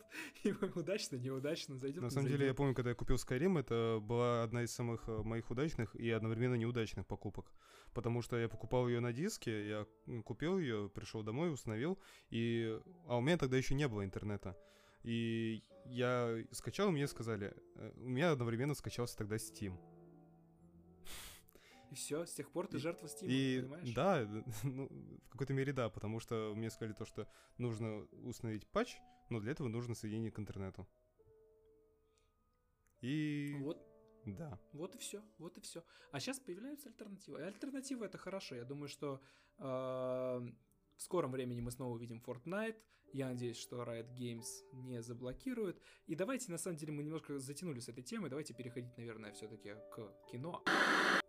[0.45, 2.03] и удачно, неудачно, зайдет.
[2.03, 5.23] На самом деле, я помню, когда я купил Skyrim, это была одна из самых э,
[5.23, 7.53] моих удачных и одновременно неудачных покупок,
[7.93, 9.87] потому что я покупал ее на диске, я
[10.23, 11.99] купил ее, пришел домой, установил,
[12.31, 14.57] и а у меня тогда еще не было интернета.
[15.03, 19.77] И я скачал, и мне сказали, э, у меня одновременно скачался тогда Steam.
[21.93, 23.93] И все, с тех пор ты жертва Steam, и, понимаешь?
[23.95, 24.27] Да,
[24.63, 24.89] ну,
[25.27, 27.29] в какой-то мере да, потому что мне сказали то, что
[27.59, 28.97] нужно установить патч,
[29.29, 30.89] но для этого нужно соединение к интернету.
[33.03, 33.59] И...
[33.61, 33.87] Вот.
[34.25, 34.59] Да.
[34.73, 35.85] Вот и все, вот и все.
[36.13, 37.41] А сейчас появляются альтернативы.
[37.41, 38.55] И альтернатива это хорошо.
[38.55, 39.21] Я думаю, что
[39.59, 42.77] э, в скором времени мы снова увидим Fortnite.
[43.13, 45.79] Я надеюсь, что Riot Games не заблокируют.
[46.07, 48.31] И давайте, на самом деле, мы немножко затянули с этой темой.
[48.31, 50.65] Давайте переходить, наверное, все-таки к кино.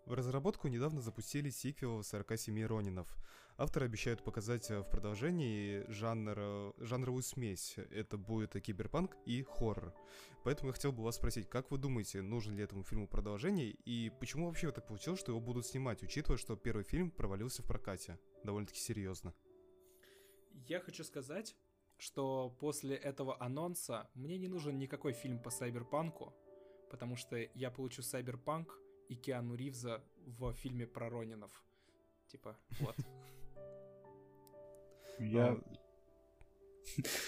[0.06, 3.16] В разработку недавно запустили сиквел 47 Ронинов.
[3.58, 7.76] Авторы обещают показать э, в продолжении жанр, э, жанровую смесь.
[7.90, 9.94] Это будет киберпанк и хоррор.
[10.44, 14.12] Поэтому я хотел бы вас спросить, как вы думаете, нужен ли этому фильму продолжение, и
[14.20, 18.20] почему вообще так получилось, что его будут снимать, учитывая, что первый фильм провалился в прокате?
[18.44, 19.34] Довольно-таки серьезно.
[20.68, 21.56] Я хочу сказать,
[21.98, 26.34] что после этого анонса мне не нужен никакой фильм по сайберпанку,
[26.90, 28.78] потому что я получу сайберпанк,
[29.10, 31.64] и Киану Ривза в фильме про Ронинов.
[32.28, 32.96] Типа, вот.
[35.20, 35.58] Я...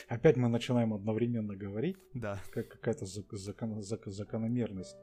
[0.08, 1.98] Опять мы начинаем одновременно говорить.
[2.14, 2.42] Да.
[2.52, 4.98] Как какая-то закон, закон, закономерность.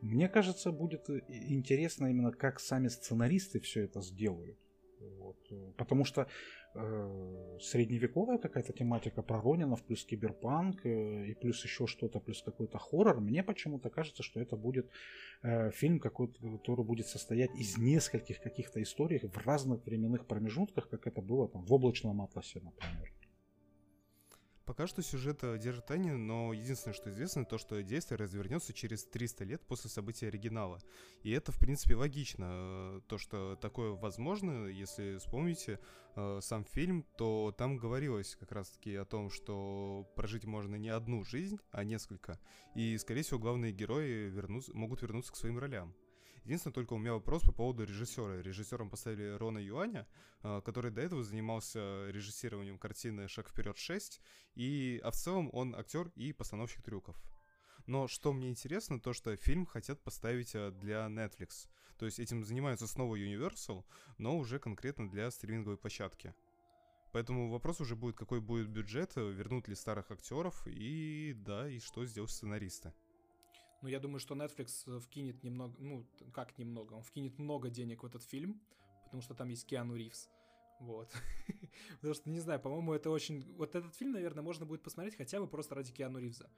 [0.00, 4.58] Мне кажется, будет интересно именно, как сами сценаристы все это сделают.
[5.00, 5.36] Вот.
[5.76, 6.26] Потому что
[6.74, 12.78] э, средневековая какая-то тематика про Ронинов, плюс киберпанк, э, и плюс еще что-то, плюс какой-то
[12.78, 14.90] хоррор, мне почему-то кажется, что это будет
[15.42, 21.06] э, фильм, какой-то, который будет состоять из нескольких каких-то историй в разных временных промежутках, как
[21.06, 23.17] это было там в облачном атласе, например.
[24.68, 29.02] Пока что сюжет э, держит тайне, но единственное, что известно, то, что действие развернется через
[29.02, 30.78] 300 лет после событий оригинала.
[31.22, 32.44] И это, в принципе, логично.
[32.50, 35.80] Э, то, что такое возможно, если вспомните
[36.16, 41.24] э, сам фильм, то там говорилось как раз-таки о том, что прожить можно не одну
[41.24, 42.38] жизнь, а несколько.
[42.74, 45.94] И, скорее всего, главные герои вернутся, могут вернуться к своим ролям.
[46.48, 48.40] Единственное, только у меня вопрос по поводу режиссера.
[48.40, 50.08] Режиссером поставили Рона Юаня,
[50.40, 54.18] а, который до этого занимался режиссированием картины «Шаг вперед 6»,
[54.54, 57.22] и, а в целом он актер и постановщик трюков.
[57.84, 61.68] Но что мне интересно, то что фильм хотят поставить а, для Netflix.
[61.98, 63.84] То есть этим занимаются снова Universal,
[64.16, 66.34] но уже конкретно для стриминговой площадки.
[67.12, 72.06] Поэтому вопрос уже будет, какой будет бюджет, вернут ли старых актеров и да, и что
[72.06, 72.94] сделают сценаристы.
[73.82, 78.02] Ну, я думаю, что Netflix э, вкинет немного, ну, как немного, он вкинет много денег
[78.02, 78.60] в этот фильм,
[79.04, 80.28] потому что там есть Киану Ривз.
[80.80, 81.12] Вот.
[81.96, 83.42] Потому что, не знаю, по-моему, это очень...
[83.56, 86.50] Вот этот фильм, наверное, можно будет посмотреть хотя бы просто ради Киану Ривза.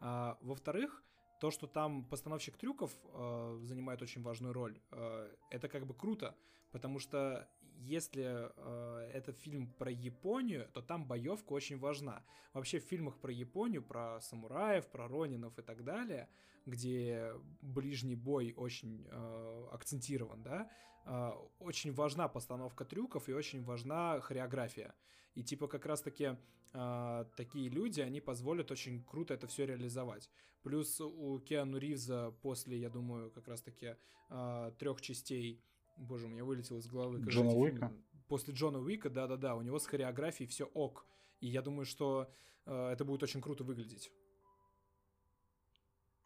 [0.00, 1.02] А, во-вторых,
[1.40, 6.34] то, что там постановщик трюков э, занимает очень важную роль, э, это как бы круто,
[6.72, 7.48] потому что
[7.78, 12.22] если э, это фильм про Японию, то там боевка очень важна.
[12.52, 16.28] Вообще в фильмах про Японию, про самураев, про ронинов и так далее,
[16.64, 20.70] где ближний бой очень э, акцентирован, да,
[21.04, 24.94] э, очень важна постановка трюков и очень важна хореография.
[25.34, 26.36] И типа как раз-таки
[26.72, 30.30] э, такие люди, они позволят очень круто это все реализовать.
[30.62, 33.96] Плюс у Киану Ривза после, я думаю, как раз-таки
[34.30, 35.62] э, трех частей
[35.96, 37.20] Боже, у меня вылетело из головы.
[37.26, 37.92] Джона Уика?
[38.28, 41.06] После Джона Уика, да-да-да, у него с хореографией все ок.
[41.40, 42.30] И я думаю, что
[42.66, 44.10] э, это будет очень круто выглядеть.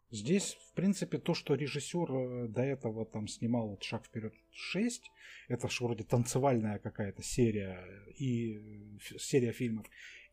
[0.09, 4.33] Здесь, в принципе, то, что режиссер э, до этого там снимал вот «Шаг вперед
[4.73, 5.01] 6»,
[5.47, 7.85] это же вроде танцевальная какая-то серия
[8.17, 9.85] и э, серия фильмов,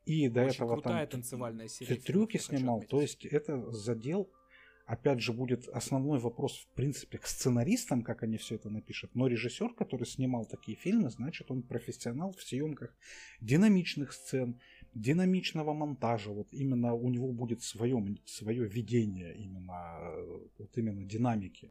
[0.05, 4.29] и до Очень этого крутая там танцевальная серия трюки фильмов, снимал, то есть это задел
[4.89, 9.15] опять же, будет основной вопрос, в принципе, к сценаристам, как они все это напишут.
[9.15, 12.97] Но режиссер, который снимал такие фильмы, значит, он профессионал в съемках
[13.41, 14.59] динамичных сцен,
[14.95, 16.31] динамичного монтажа.
[16.31, 20.01] Вот именно у него будет свое, свое видение именно,
[20.59, 21.71] вот именно динамики.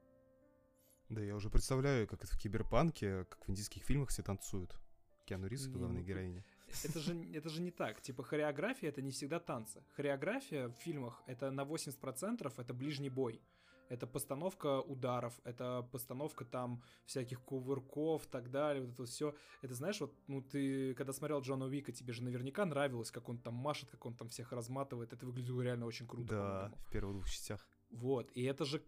[1.10, 4.80] Да, я уже представляю, как это в киберпанке, как в индийских фильмах все танцуют.
[5.26, 6.46] Киану Ривз, главная героиня.
[6.84, 8.02] Это же, это же не так.
[8.02, 9.84] Типа хореография— это не всегда танцы.
[9.96, 13.42] Хореография в фильмах— это на 80% это ближний бой.
[13.90, 19.34] Это постановка ударов, это постановка там всяких кувырков и так далее, вот это все.
[19.62, 23.38] Это знаешь, вот, ну ты, когда смотрел Джона Уика, тебе же наверняка нравилось, как он
[23.38, 25.14] там машет, как он там всех разматывает.
[25.14, 26.28] Это выглядело реально очень круто.
[26.28, 27.66] Да, в первых двух частях.
[27.90, 28.84] Вот, и это же...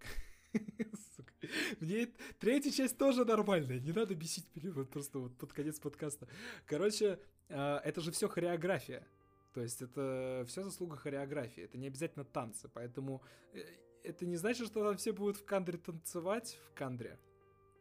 [1.16, 1.34] Сука.
[1.80, 6.28] Мне третья часть тоже нормальная, не надо бесить меня вот просто вот под конец подкаста.
[6.66, 7.20] Короче,
[7.50, 9.08] а, это же все хореография.
[9.54, 13.24] То есть это все заслуга хореографии, это не обязательно танцы, поэтому
[13.54, 13.64] э,
[14.04, 17.20] это не значит, что там все будут в кандре танцевать, в кандре.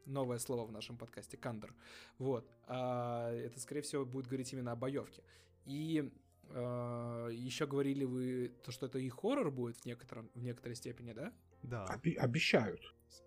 [0.07, 1.75] Новое слово в нашем подкасте, кандр.
[2.17, 2.51] Вот.
[2.67, 5.23] А это, скорее всего, будет говорить именно о боевке.
[5.67, 6.11] И
[6.49, 11.13] э, еще говорили вы, то, что это и хоррор будет в, некотором, в некоторой степени,
[11.13, 11.35] да?
[11.63, 11.85] Да.
[11.87, 12.81] Оби- обещают.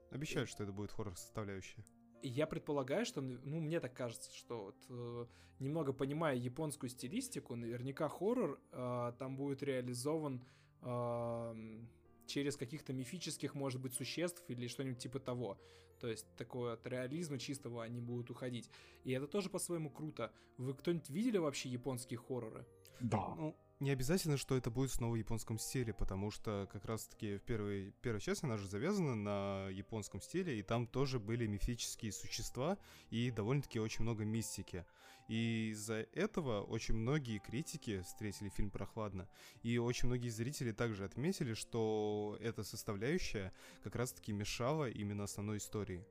[0.10, 1.84] Обещают, что это будет хоррор составляющая.
[2.22, 5.26] И я предполагаю, что, ну, мне так кажется, что вот, э,
[5.60, 10.44] немного понимая японскую стилистику, наверняка хоррор э, там будет реализован
[10.82, 11.82] э,
[12.28, 15.58] через каких-то мифических, может быть, существ или что-нибудь типа того.
[16.00, 18.70] То есть такое от реализма чистого они будут уходить.
[19.04, 20.32] И это тоже по-своему круто.
[20.58, 22.66] Вы кто-нибудь видели вообще японские хорроры?
[23.00, 23.36] Да.
[23.36, 27.42] Ну, не обязательно, что это будет снова в японском стиле, потому что как раз-таки в
[27.42, 32.78] первой, первой части она же завязана на японском стиле, и там тоже были мифические существа
[33.10, 34.86] и довольно-таки очень много мистики.
[35.28, 39.28] И из-за этого очень многие критики встретили фильм прохладно,
[39.64, 43.52] и очень многие зрители также отметили, что эта составляющая
[43.84, 46.06] как раз-таки мешала именно основной истории.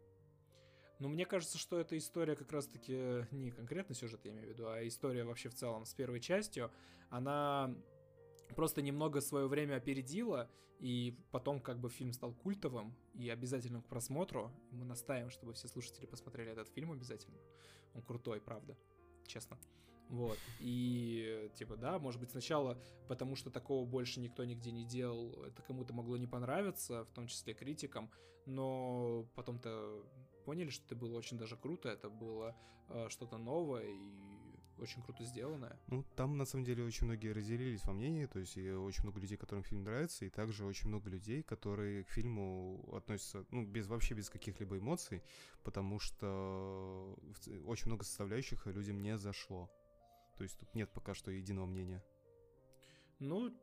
[1.01, 4.69] Но мне кажется, что эта история как раз-таки не конкретно сюжет, я имею в виду,
[4.69, 6.71] а история вообще в целом с первой частью,
[7.09, 7.75] она
[8.55, 13.89] просто немного свое время опередила, и потом как бы фильм стал культовым и обязательным к
[13.89, 14.53] просмотру.
[14.71, 17.39] Мы настаиваем, чтобы все слушатели посмотрели этот фильм обязательно.
[17.95, 18.77] Он крутой, правда,
[19.27, 19.59] честно.
[20.11, 20.39] Вот.
[20.59, 22.79] И, типа, да, может быть, сначала,
[23.09, 27.27] потому что такого больше никто нигде не делал, это кому-то могло не понравиться, в том
[27.27, 28.11] числе критикам,
[28.45, 30.05] но потом-то
[30.51, 32.57] поняли, что это было очень даже круто, это было
[32.89, 35.79] э, что-то новое и очень круто сделанное.
[35.87, 39.21] Ну, там, на самом деле, очень многие разделились во мнении, то есть и очень много
[39.21, 43.87] людей, которым фильм нравится, и также очень много людей, которые к фильму относятся, ну, без
[43.87, 45.23] вообще без каких-либо эмоций,
[45.63, 47.17] потому что
[47.65, 49.71] очень много составляющих людям не зашло.
[50.37, 52.03] То есть тут нет пока что единого мнения.
[53.21, 53.55] Ну,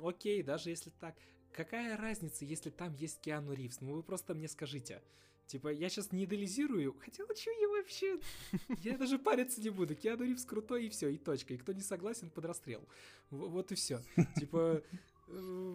[0.00, 1.16] окей, даже если так.
[1.52, 3.80] Какая разница, если там есть Киану Ривз?
[3.80, 5.02] Ну вы просто мне скажите.
[5.46, 8.18] Типа, я сейчас не идеализирую, хотя что я вообще...
[8.82, 9.94] Я даже париться не буду.
[9.94, 11.54] Киану Ривз крутой, и все, и точка.
[11.54, 12.88] И кто не согласен, под расстрел.
[13.30, 14.00] Вот и все.
[14.36, 14.82] Типа...
[15.28, 15.72] Э,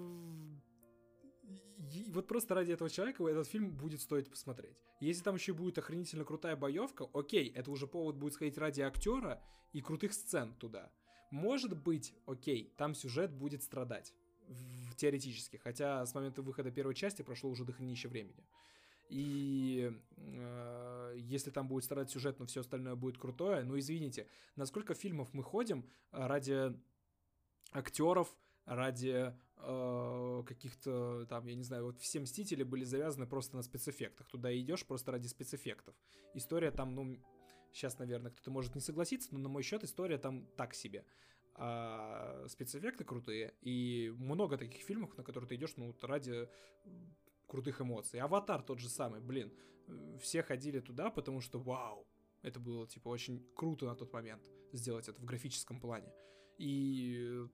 [2.08, 4.84] вот просто ради этого человека этот фильм будет стоить посмотреть.
[5.00, 9.42] Если там еще будет охренительно крутая боевка, окей, это уже повод будет сходить ради актера
[9.74, 10.92] и крутых сцен туда.
[11.32, 14.14] Может быть, окей, там сюжет будет страдать.
[14.48, 15.58] В, теоретически.
[15.58, 18.46] Хотя с момента выхода первой части прошло уже дохренища времени.
[19.10, 24.94] И э, если там будет страдать сюжет, но все остальное будет крутое, ну извините, насколько
[24.94, 26.74] фильмов мы ходим ради
[27.72, 28.36] актеров,
[28.66, 34.28] ради э, каких-то там, я не знаю, вот все Мстители были завязаны просто на спецэффектах.
[34.28, 35.96] Туда идешь просто ради спецэффектов.
[36.34, 37.18] История там, ну,
[37.72, 41.06] сейчас, наверное, кто-то может не согласиться, но на мой счет история там так себе.
[41.56, 46.48] А спецэффекты крутые, и много таких фильмов, на которые ты идешь, ну, ради
[47.48, 48.20] крутых эмоций.
[48.20, 49.52] Аватар тот же самый, блин.
[50.20, 52.06] Все ходили туда, потому что вау,
[52.42, 54.44] это было, типа, очень круто на тот момент
[54.74, 56.12] сделать это в графическом плане.
[56.58, 57.46] И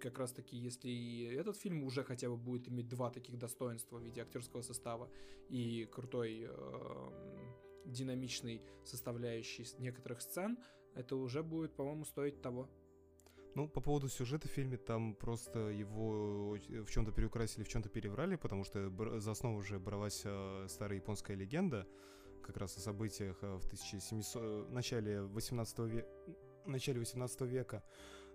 [0.00, 3.98] как раз таки, если и этот фильм уже хотя бы будет иметь два таких достоинства
[3.98, 5.10] в виде актерского состава
[5.48, 7.10] и крутой э,
[7.86, 10.58] динамичной составляющей некоторых сцен,
[10.94, 12.68] это уже будет, по-моему, стоить того.
[13.54, 18.34] Ну, по поводу сюжета в фильме, там просто его в чем-то переукрасили, в чем-то переврали,
[18.34, 18.90] потому что
[19.20, 21.86] за основу уже бралась э, старая японская легенда,
[22.42, 24.70] как раз о событиях э, в 1700...
[24.70, 26.08] начале 18 века,
[26.66, 27.84] начале 18 века.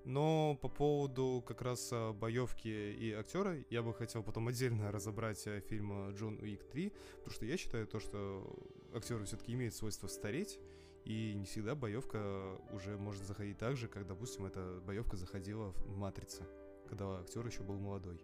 [0.05, 6.11] Но по поводу как раз боевки и актера, я бы хотел потом отдельно разобрать фильм
[6.11, 8.57] Джон Уик 3, потому что я считаю то, что
[8.93, 10.61] актеры все-таки имеют свойство стареть,
[11.05, 15.97] и не всегда боевка уже может заходить так же, как, допустим, эта боевка заходила в
[15.97, 16.43] Матрице,
[16.87, 18.21] когда актер еще был молодой.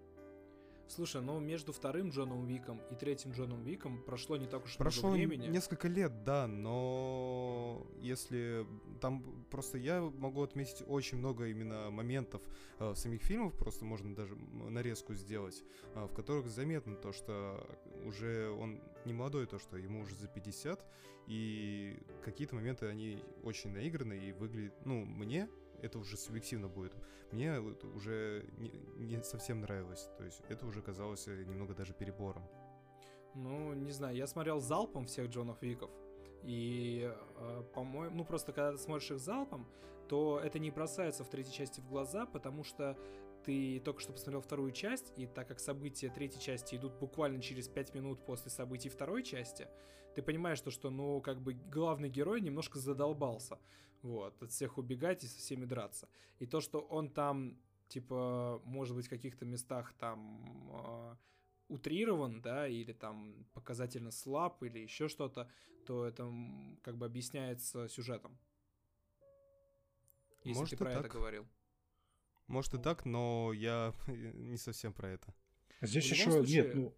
[0.87, 5.09] Слушай, ну между вторым Джоном Уиком и третьим Джоном Уиком прошло не так уж Прошло
[5.09, 5.47] много времени.
[5.47, 8.65] несколько лет, да, но если
[9.01, 12.41] там просто я могу отметить очень много именно моментов
[12.79, 15.63] э, самих фильмах, просто можно даже нарезку сделать,
[15.95, 17.65] э, в которых заметно то, что
[18.05, 20.85] уже он не молодой, то, что ему уже за 50,
[21.27, 25.49] и какие-то моменты они очень наиграны и выглядят, ну, мне
[25.85, 26.93] это уже субъективно будет.
[27.31, 30.09] Мне вот уже не, не совсем нравилось.
[30.17, 32.43] То есть это уже казалось э, немного даже перебором.
[33.35, 35.91] Ну, не знаю, я смотрел залпом всех Джонов Виков.
[36.43, 39.67] И, э, по-моему, ну просто когда ты смотришь их залпом,
[40.07, 42.97] то это не бросается в третьей части в глаза, потому что
[43.45, 47.67] ты только что посмотрел вторую часть, и так как события третьей части идут буквально через
[47.67, 49.67] 5 минут после событий второй части,
[50.15, 53.59] ты понимаешь, что, что ну, как бы главный герой немножко задолбался,
[54.01, 56.09] вот, от всех убегать и со всеми драться.
[56.39, 61.15] И то, что он там, типа, может быть, в каких-то местах там э,
[61.67, 65.49] утрирован, да, или там показательно слаб, или еще что-то,
[65.85, 66.31] то это
[66.81, 68.39] как бы объясняется сюжетом.
[70.43, 71.11] Если Может ты про это так.
[71.11, 71.45] говорил.
[72.47, 75.33] Может и так, но я не совсем про это.
[75.81, 76.95] Здесь В любом еще случае- нет, ну,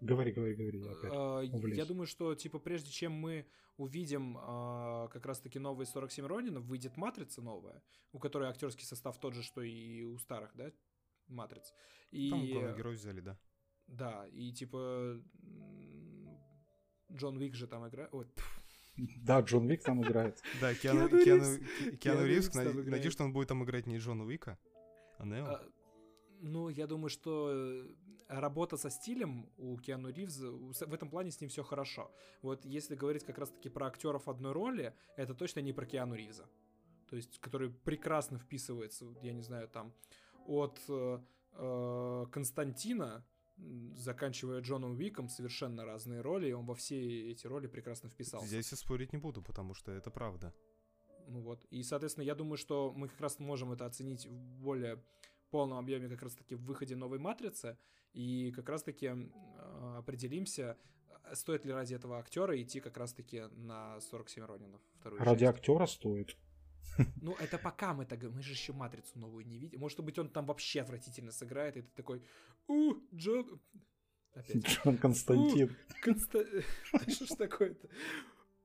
[0.00, 1.12] говори, говори, говори, я опять.
[1.12, 1.74] Э.
[1.74, 3.46] Я думаю, что, типа, прежде чем мы
[3.78, 7.82] увидим э, как раз-таки новые 47 Ронинов, выйдет Матрица новая,
[8.12, 10.70] у которой актерский состав тот же, что и у старых, да,
[11.26, 11.72] Матриц.
[12.10, 13.38] И, Там главный герой взяли, да.
[13.86, 15.20] да, и, типа,
[17.10, 18.10] Джон Уик же там играет.
[18.12, 18.26] Ой.
[18.96, 20.42] Да, Джон Вик там играет.
[20.60, 22.54] Да, Киану, Ривз.
[22.54, 24.71] Надеюсь, что он будет там играть не Джона Уика, а
[25.24, 25.44] Нео.
[25.46, 25.68] А,
[26.40, 27.94] Ну, я думаю, что э,
[28.28, 32.10] работа со стилем у Киану Ривза, в этом плане с ним все хорошо.
[32.42, 36.48] Вот если говорить как раз-таки про актеров одной роли, это точно не про Киану Ривза.
[37.08, 39.92] То есть, который прекрасно вписывается, я не знаю, там,
[40.46, 41.20] от э,
[41.52, 43.24] э, Константина,
[43.94, 48.46] заканчивая Джоном Уиком, совершенно разные роли, и он во все эти роли прекрасно вписался.
[48.46, 50.54] Здесь я спорить не буду, потому что это правда.
[51.28, 51.64] Ну вот.
[51.70, 55.02] И, соответственно, я думаю, что мы как раз можем это оценить в более
[55.50, 57.76] полном объеме как раз-таки в выходе новой матрицы.
[58.14, 60.76] И как раз-таки э, определимся,
[61.34, 64.80] стоит ли ради этого актера идти как раз-таки на 47 Ронинов.
[64.98, 65.58] Вторую Ради часть.
[65.58, 66.36] актера стоит.
[67.20, 68.22] Ну, это пока мы так...
[68.22, 69.80] Мы же еще матрицу новую не видим.
[69.80, 72.22] Может быть, он там вообще отвратительно сыграет, и ты такой...
[72.66, 73.60] У, Джон...
[74.34, 74.64] Опять.
[74.84, 75.76] Джон Константин.
[76.02, 76.44] Конста...
[77.08, 77.88] Что ж такое-то?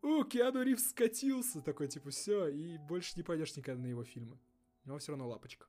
[0.02, 1.62] О, Киану Ривз скатился.
[1.62, 4.40] Такой, типа, все, и больше не пойдешь никогда на его фильмы.
[4.86, 5.68] Но все равно лапочка.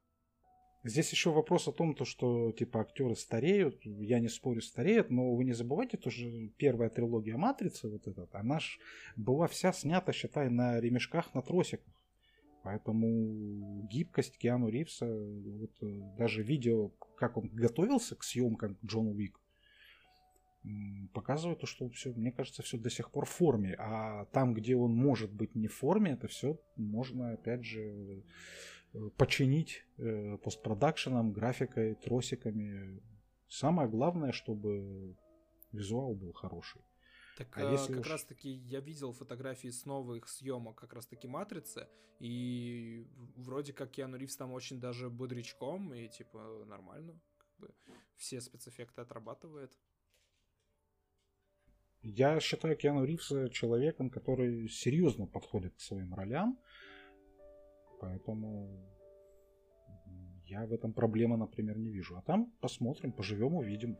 [0.84, 3.84] Здесь еще вопрос о том, то, что типа актеры стареют.
[3.84, 6.24] Я не спорю, стареют, но вы не забывайте, то, что
[6.56, 8.78] первая трилогия Матрицы, вот эта, она ж
[9.16, 11.92] была вся снята, считай, на ремешках, на тросиках.
[12.62, 19.40] Поэтому гибкость Киану Ривза, вот, э, даже видео, как он готовился к съемкам Джона Уик,
[21.14, 23.74] показывает то, что все, мне кажется, все до сих пор в форме.
[23.78, 28.24] А там, где он может быть не в форме, это все можно, опять же,
[28.92, 33.00] э, починить э, постпродакшеном, графикой, тросиками.
[33.48, 35.16] Самое главное, чтобы
[35.72, 36.82] визуал был хороший.
[37.38, 40.92] Так А а, если как уж- раз таки я видел фотографии с новых съемок как
[40.92, 41.86] раз таки Матрицы,
[42.18, 43.06] и
[43.36, 47.20] вроде как Киану Ривз там очень даже бодрячком, и типа нормально.
[47.38, 47.74] Как бы
[48.16, 49.72] все спецэффекты отрабатывает.
[52.02, 56.58] Я считаю Киану Ривза человеком, который серьезно подходит к своим ролям.
[58.00, 58.88] Поэтому
[60.46, 62.16] я в этом проблемы, например, не вижу.
[62.16, 63.98] А там посмотрим, поживем, увидим.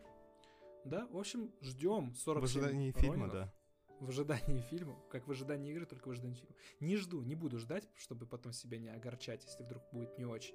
[0.85, 3.53] Да, в общем, ждем 47 В ожидании фильма, да.
[4.01, 6.55] В ожидании фильма, как в ожидании игры, только в ожидании фильма.
[6.81, 10.55] Не жду, не буду ждать, чтобы потом себя не огорчать, если вдруг будет не очень.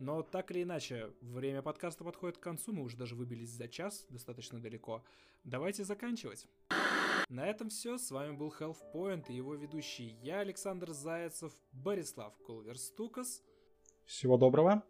[0.00, 4.06] Но так или иначе, время подкаста подходит к концу, мы уже даже выбились за час,
[4.08, 5.04] достаточно далеко.
[5.44, 6.48] Давайте заканчивать.
[7.28, 7.98] На этом все.
[7.98, 13.42] С вами был Health Point и его ведущий я, Александр Зайцев, Борислав Кулверстукас
[14.06, 14.82] Всего доброго.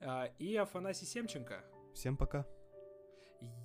[0.00, 1.64] а, и Афанасий Семченко.
[1.94, 2.44] Всем пока.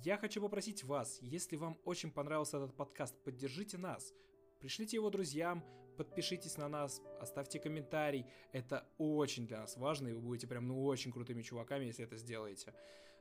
[0.04, 4.14] Я хочу попросить вас, если вам очень понравился этот подкаст, поддержите нас.
[4.60, 5.64] Пришлите его друзьям,
[6.00, 8.24] подпишитесь на нас, оставьте комментарий.
[8.52, 12.16] Это очень для нас важно, и вы будете прям ну очень крутыми чуваками, если это
[12.16, 12.72] сделаете.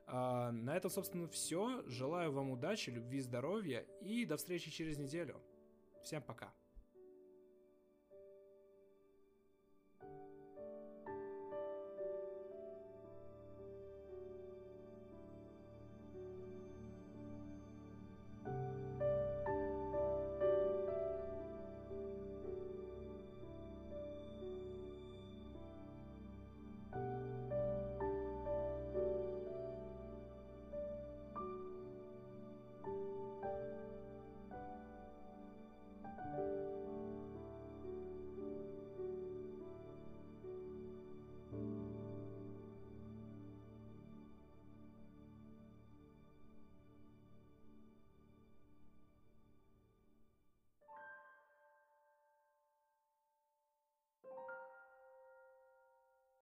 [0.08, 1.84] А, на этом, собственно, все.
[1.88, 5.42] Желаю вам удачи, любви, здоровья и до встречи через неделю.
[6.04, 6.54] Всем пока.